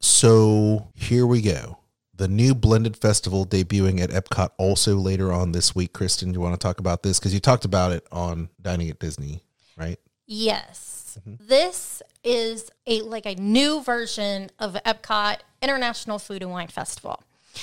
[0.00, 1.78] So here we go.
[2.14, 5.92] The new blended festival debuting at epcot also later on this week.
[5.92, 7.18] Kristen you want to talk about this?
[7.18, 9.42] Because you talked about it on dining at disney
[9.76, 9.98] right?
[10.26, 11.18] Yes.
[11.26, 17.22] This is a like a new version of Epcot International Food and Wine Festival.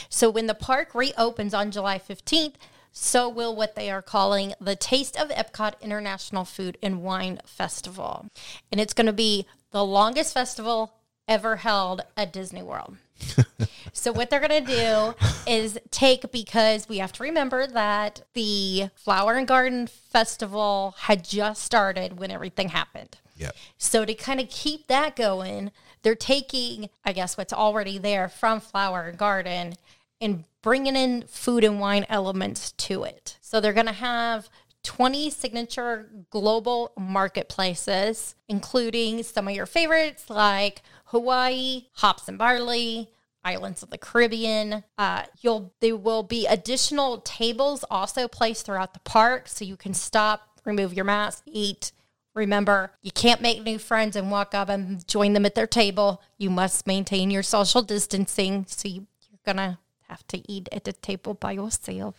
[0.10, 2.56] So when the park reopens on July 15th,
[2.92, 8.28] so will what they are calling the Taste of Epcot International Food and Wine Festival.
[8.72, 10.94] And it's going to be the longest festival
[11.28, 12.98] ever held at Disney World.
[13.94, 15.14] So what they're going to do
[15.48, 21.64] is take because we have to remember that the Flower and Garden Festival had just
[21.64, 23.18] started when everything happened.
[23.40, 23.56] Yep.
[23.78, 25.72] So to kind of keep that going,
[26.04, 29.76] they're taking I guess what's already there from Flower Garden
[30.22, 33.38] and bringing in food and wine elements to it.
[33.42, 34.50] So they're going to have
[34.84, 43.10] 20 signature global marketplaces, including some of your favorites like Hawaii, hops and barley,
[43.44, 44.84] islands of the Caribbean.
[44.98, 49.94] Uh, you'll there will be additional tables also placed throughout the park, so you can
[49.94, 51.92] stop, remove your mask, eat
[52.36, 56.22] Remember, you can't make new friends and walk up and join them at their table.
[56.38, 58.66] You must maintain your social distancing.
[58.68, 59.78] So you, you're going to
[60.08, 62.16] have to eat at the table by yourself.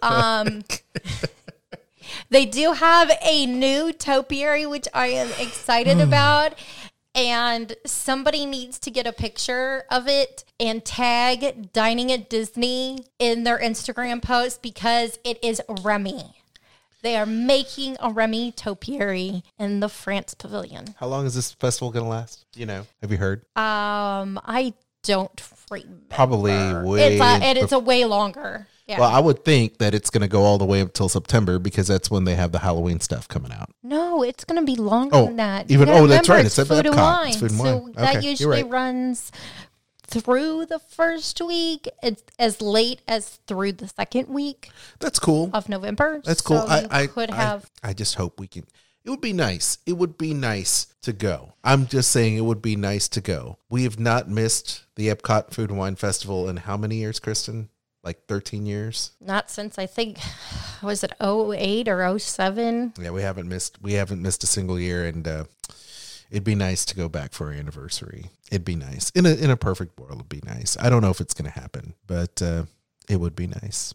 [0.02, 0.62] um,
[2.30, 6.54] they do have a new topiary, which I am excited about.
[7.14, 13.44] And somebody needs to get a picture of it and tag Dining at Disney in
[13.44, 16.41] their Instagram post because it is Remy.
[17.02, 20.94] They are making a Remy topiary in the France Pavilion.
[20.98, 22.46] How long is this festival going to last?
[22.54, 23.40] You know, have you heard?
[23.56, 24.72] Um, I
[25.02, 25.96] don't remember.
[26.10, 27.14] Probably way.
[27.14, 28.68] It's a, and it's a way longer.
[28.86, 29.00] Yeah.
[29.00, 31.58] Well, I would think that it's going to go all the way up until September
[31.58, 33.70] because that's when they have the Halloween stuff coming out.
[33.82, 35.70] no, it's going to be longer Oh, than that.
[35.70, 37.28] even- oh, that's right, It's it's food and wine.
[37.28, 37.92] It's food and wine.
[37.96, 38.70] that Okay, you're usually right.
[38.70, 39.32] runs
[40.12, 41.88] through the first week.
[42.02, 45.50] It's as late as through the second week That's cool.
[45.52, 46.20] of November.
[46.24, 46.60] That's cool.
[46.60, 47.70] So I, you I could I- have.
[47.82, 48.64] I, just hope we can.
[49.04, 49.78] It would be nice.
[49.84, 51.54] It would be nice to go.
[51.64, 53.58] I'm just saying it would be nice to go.
[53.68, 57.68] We have not missed the Epcot Food and Wine Festival in how many years, Kristen?
[58.04, 59.12] Like 13 years?
[59.20, 60.18] Not since I think
[60.82, 62.94] was it 08 or 07?
[63.00, 63.82] Yeah, we haven't missed.
[63.82, 65.44] We haven't missed a single year, and uh,
[66.32, 68.30] it'd be nice to go back for our anniversary.
[68.50, 69.10] It'd be nice.
[69.10, 70.76] In a in a perfect world, it'd be nice.
[70.80, 72.64] I don't know if it's going to happen, but uh,
[73.08, 73.94] it would be nice.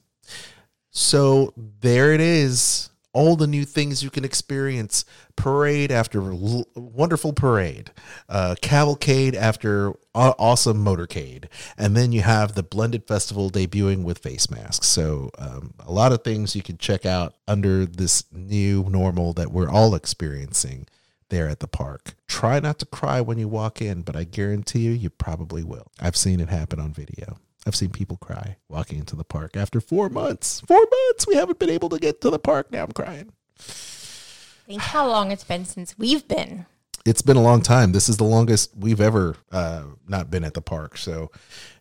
[0.91, 2.89] So there it is.
[3.13, 5.03] All the new things you can experience.
[5.35, 7.89] Parade after l- wonderful parade.
[8.29, 11.45] Uh, cavalcade after aw- awesome motorcade.
[11.79, 14.85] And then you have the Blended Festival debuting with face masks.
[14.85, 19.51] So um, a lot of things you can check out under this new normal that
[19.51, 20.85] we're all experiencing
[21.29, 22.15] there at the park.
[22.27, 25.91] Try not to cry when you walk in, but I guarantee you, you probably will.
[25.99, 27.37] I've seen it happen on video.
[27.65, 30.61] I've seen people cry walking into the park after four months.
[30.61, 31.27] Four months.
[31.27, 32.71] We haven't been able to get to the park.
[32.71, 33.33] Now I'm crying.
[33.57, 36.65] Think how long it's been since we've been.
[37.05, 37.93] It's been a long time.
[37.93, 40.97] This is the longest we've ever uh, not been at the park.
[40.97, 41.31] So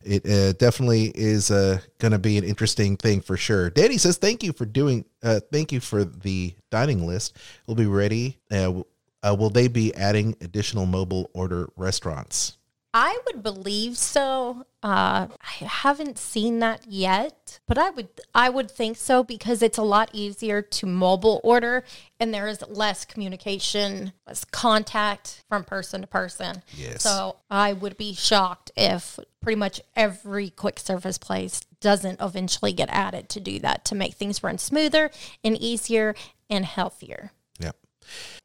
[0.05, 3.71] it uh, definitely is uh, going to be an interesting thing for sure.
[3.71, 7.37] Danny says, thank you for doing, uh, thank you for the dining list.
[7.67, 8.39] We'll be ready.
[8.53, 8.83] Uh,
[9.23, 12.57] uh, will they be adding additional mobile order restaurants?
[12.99, 14.65] I would believe so.
[14.83, 19.77] Uh, I haven't seen that yet, but I would I would think so because it's
[19.77, 21.85] a lot easier to mobile order
[22.19, 26.63] and there is less communication, less contact from person to person.
[26.75, 27.03] Yes.
[27.03, 32.89] So I would be shocked if pretty much every quick service place doesn't eventually get
[32.89, 35.11] added to do that to make things run smoother
[35.45, 36.15] and easier
[36.49, 37.33] and healthier.
[37.61, 37.77] Yep.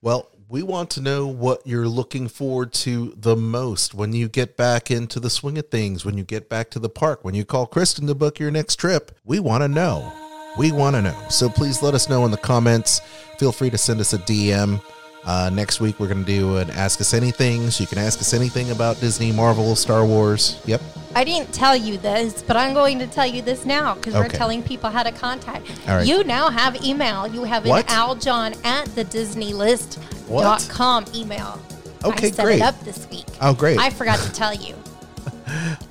[0.02, 4.58] Well, we want to know what you're looking forward to the most when you get
[4.58, 7.46] back into the swing of things, when you get back to the park, when you
[7.46, 9.18] call Kristen to book your next trip.
[9.24, 10.12] We want to know.
[10.58, 11.18] We want to know.
[11.30, 13.00] So please let us know in the comments.
[13.38, 14.82] Feel free to send us a DM.
[15.24, 17.70] Uh, next week, we're going to do an Ask Us Anything.
[17.70, 20.60] So you can ask us anything about Disney, Marvel, Star Wars.
[20.66, 20.82] Yep.
[21.14, 24.30] I didn't tell you this, but I'm going to tell you this now because we're
[24.30, 25.70] telling people how to contact.
[25.88, 26.08] All right.
[26.08, 27.28] You now have email.
[27.28, 27.88] You have What?
[27.92, 31.62] an aljon at the disneylist.com email.
[32.04, 32.56] Okay, I set great.
[32.56, 33.26] it up this week.
[33.42, 33.78] Oh, great.
[33.78, 34.76] I forgot to tell you.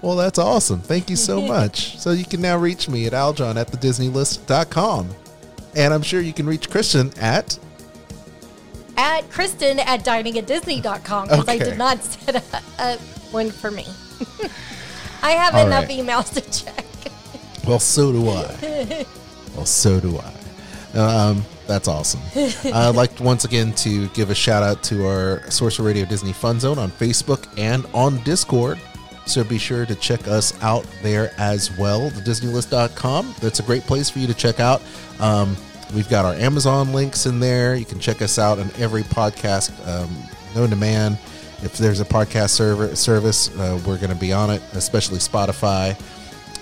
[0.00, 0.80] Well, that's awesome.
[0.80, 1.98] Thank you so much.
[1.98, 5.10] so you can now reach me at aljon at thedisneylist.com.
[5.76, 7.58] And I'm sure you can reach Christian at
[9.00, 12.36] At Kristen at diningatdisney.com because I did not set
[12.78, 13.00] up
[13.32, 13.86] one for me.
[15.22, 15.98] I have All enough right.
[15.98, 16.84] emails to check.
[17.66, 19.06] Well, so do I.
[19.56, 20.98] Well, so do I.
[20.98, 22.20] Um, that's awesome.
[22.72, 26.32] I'd like to once again to give a shout out to our Sorcerer Radio Disney
[26.32, 28.78] Fun Zone on Facebook and on Discord.
[29.26, 32.10] So be sure to check us out there as well.
[32.10, 33.34] TheDisneyList.com.
[33.40, 34.82] That's a great place for you to check out.
[35.18, 35.56] Um,
[35.94, 37.74] we've got our Amazon links in there.
[37.74, 40.14] You can check us out on every podcast um,
[40.54, 41.12] known to man.
[41.62, 45.94] If there's a podcast server, service, uh, we're going to be on it, especially Spotify.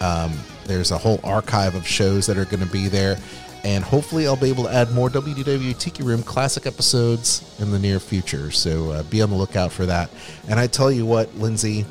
[0.02, 3.16] Um, there's a whole archive of shows that are going to be there.
[3.64, 7.78] And hopefully, I'll be able to add more WDW Tiki Room classic episodes in the
[7.78, 8.50] near future.
[8.50, 10.10] So uh, be on the lookout for that.
[10.48, 11.84] And I tell you what, Lindsay,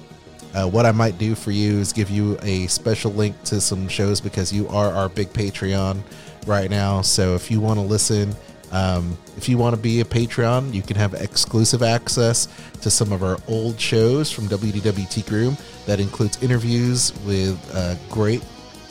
[0.53, 3.87] uh, what I might do for you is give you a special link to some
[3.87, 6.01] shows because you are our big Patreon
[6.47, 7.01] right now.
[7.01, 8.35] So if you want to listen,
[8.71, 12.47] um, if you want to be a Patreon, you can have exclusive access
[12.81, 15.57] to some of our old shows from WDW Tiki Room.
[15.85, 18.43] That includes interviews with uh, great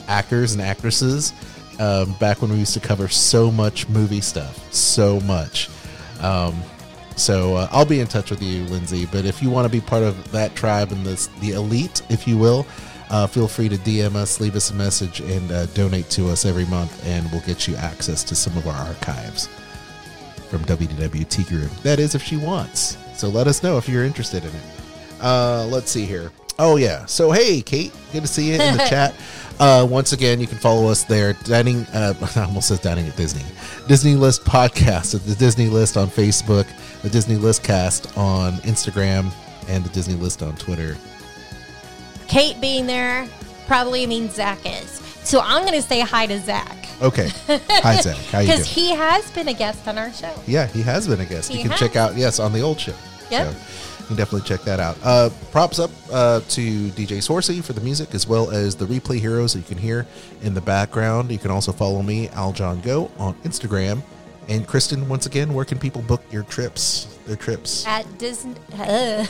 [0.07, 1.33] actors and actresses
[1.79, 5.69] um, back when we used to cover so much movie stuff, so much.
[6.21, 6.61] Um,
[7.15, 9.05] so uh, I'll be in touch with you, Lindsay.
[9.05, 12.27] But if you want to be part of that tribe and this, the elite, if
[12.27, 12.65] you will,
[13.09, 16.45] uh, feel free to DM us, leave us a message, and uh, donate to us
[16.45, 19.47] every month, and we'll get you access to some of our archives.
[20.49, 21.71] from WWT Group.
[21.83, 22.97] That is, if she wants.
[23.15, 24.63] So let us know if you're interested in it.
[25.21, 26.31] Uh, let's see here.
[26.59, 27.05] Oh yeah.
[27.05, 29.13] So hey, Kate, good to see you in the chat.
[29.59, 31.33] Uh, once again, you can follow us there.
[31.33, 33.43] Dining, uh, I almost says dining at Disney.
[33.87, 36.67] Disney List podcast at the Disney List on Facebook,
[37.01, 39.31] the Disney List Cast on Instagram,
[39.67, 40.95] and the Disney List on Twitter.
[42.27, 43.27] Kate being there
[43.67, 44.89] probably means Zach is.
[45.23, 46.87] So I'm going to say hi to Zach.
[47.01, 47.29] Okay.
[47.47, 48.15] Hi Zach.
[48.31, 48.57] How you doing?
[48.59, 50.33] Because he has been a guest on our show.
[50.47, 51.51] Yeah, he has been a guest.
[51.51, 51.79] He you can has.
[51.79, 52.95] check out yes on the old show.
[53.29, 53.53] Yep.
[53.53, 53.59] So
[53.99, 54.97] you can definitely check that out.
[55.03, 59.19] Uh, props up uh, to DJ Sorcey for the music as well as the replay
[59.19, 60.07] heroes that you can hear
[60.43, 61.29] in the background.
[61.29, 64.01] You can also follow me, Aljon Go, on Instagram.
[64.47, 67.17] And Kristen, once again, where can people book your trips?
[67.25, 67.85] Their trips.
[67.85, 68.55] At Disney.
[68.79, 69.25] Uh,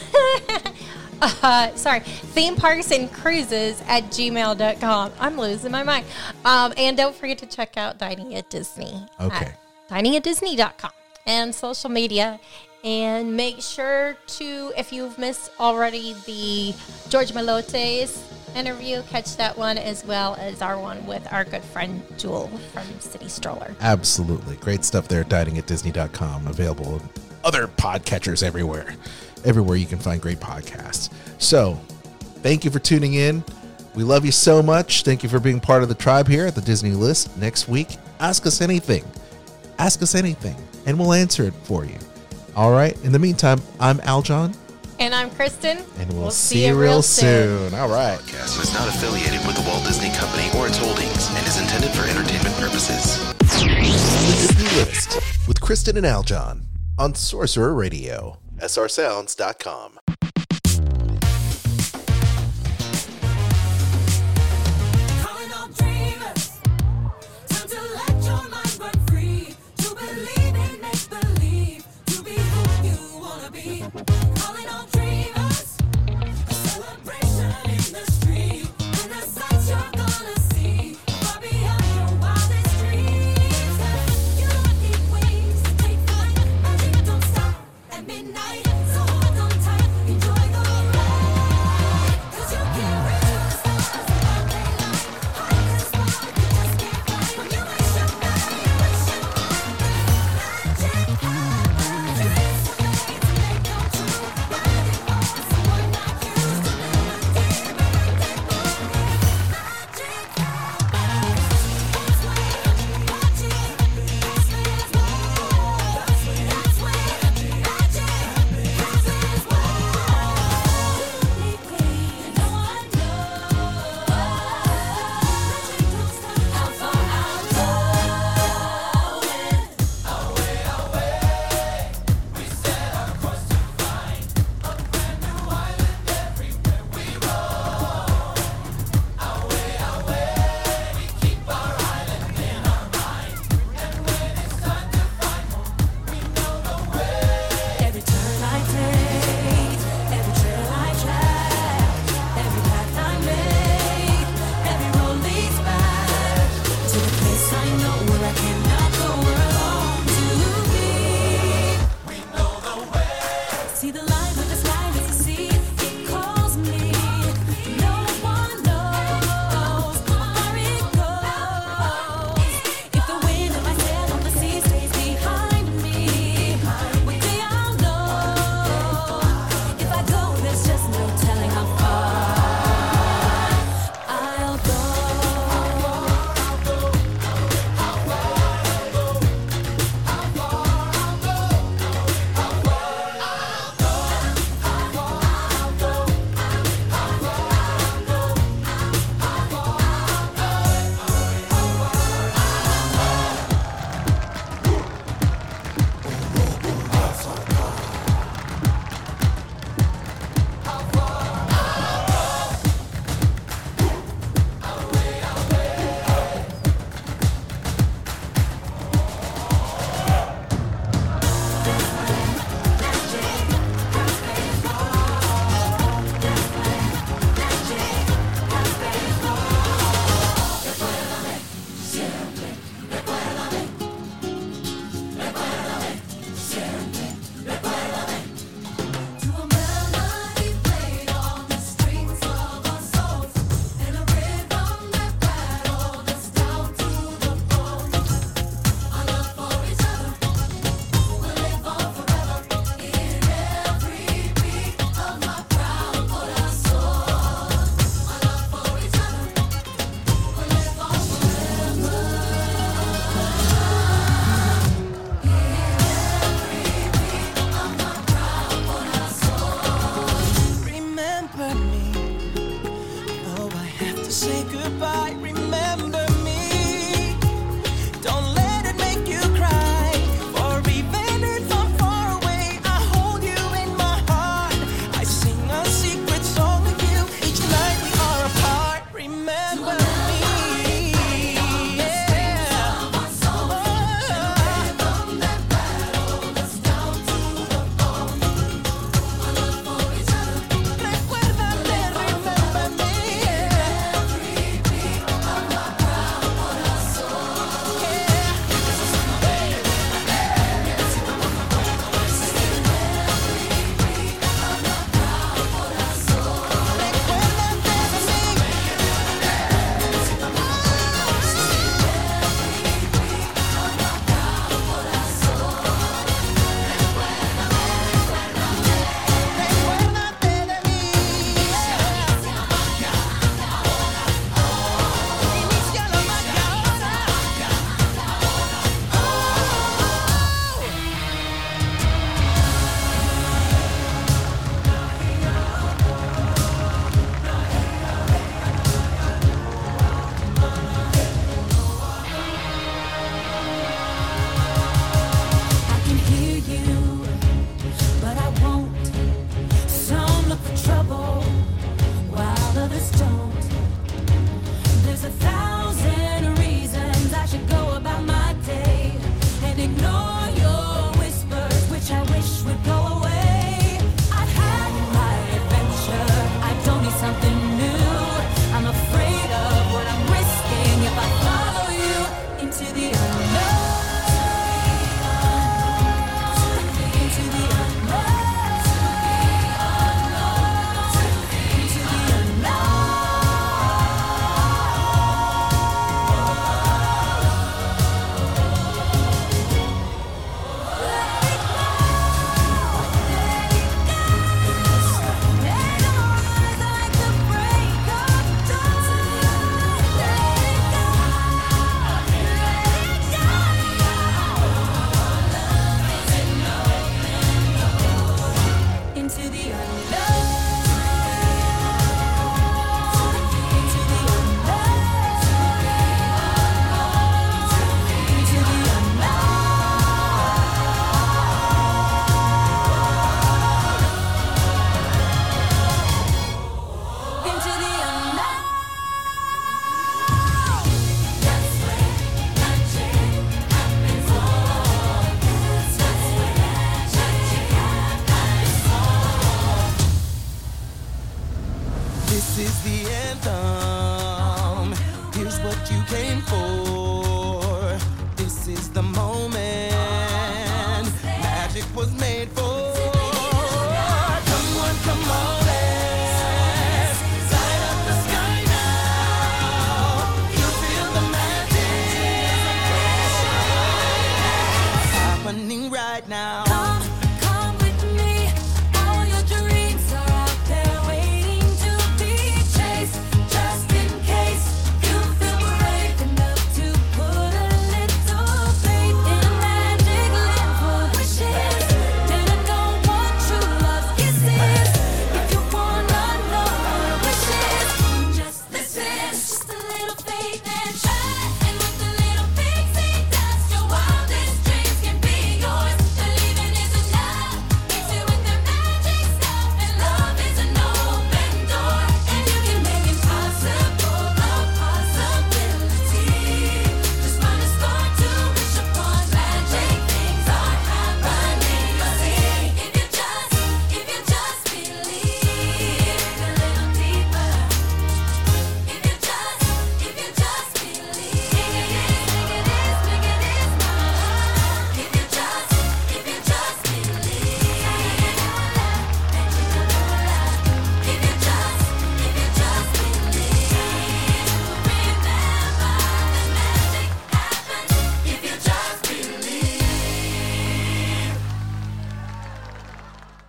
[1.22, 2.02] uh, sorry.
[2.02, 5.12] Theme parks and cruises at gmail.com.
[5.20, 6.06] I'm losing my mind.
[6.46, 9.06] Um, and don't forget to check out Dining at Disney.
[9.20, 9.54] Okay.
[9.90, 10.92] Dining at diningatdisney.com
[11.26, 12.40] and social media.
[12.84, 16.76] And make sure to, if you've missed already the
[17.10, 18.22] George Malotes
[18.56, 22.84] interview, catch that one as well as our one with our good friend Jewel from
[23.00, 23.76] City Stroller.
[23.82, 24.56] Absolutely.
[24.58, 26.48] Great stuff there dining at diningatdisney.com.
[26.48, 27.02] Available
[27.44, 28.96] other podcatchers everywhere.
[29.48, 31.10] Everywhere you can find great podcasts.
[31.40, 31.76] So,
[32.44, 33.44] thank you for tuning in.
[33.96, 35.04] We love you so much.
[35.04, 37.36] Thank you for being part of the tribe here at the Disney List.
[37.38, 39.06] Next week, ask us anything.
[39.80, 41.96] Ask us anything, and we'll answer it for you.
[42.58, 42.96] All right.
[43.06, 44.54] In the meantime, I'm Aljon,
[45.00, 45.78] And I'm Kristen.
[45.98, 47.74] and we'll, see, you real soon.
[47.74, 48.20] All right.
[48.20, 51.92] Podcast is not affiliated with the Walt Disney Company or its holdings and is intended
[51.92, 53.18] for entertainment purposes.
[53.40, 56.64] The Disney List with Kristen and Aljon
[57.00, 58.40] on Sorcerer Radio.
[58.60, 60.07] SRSounds.com.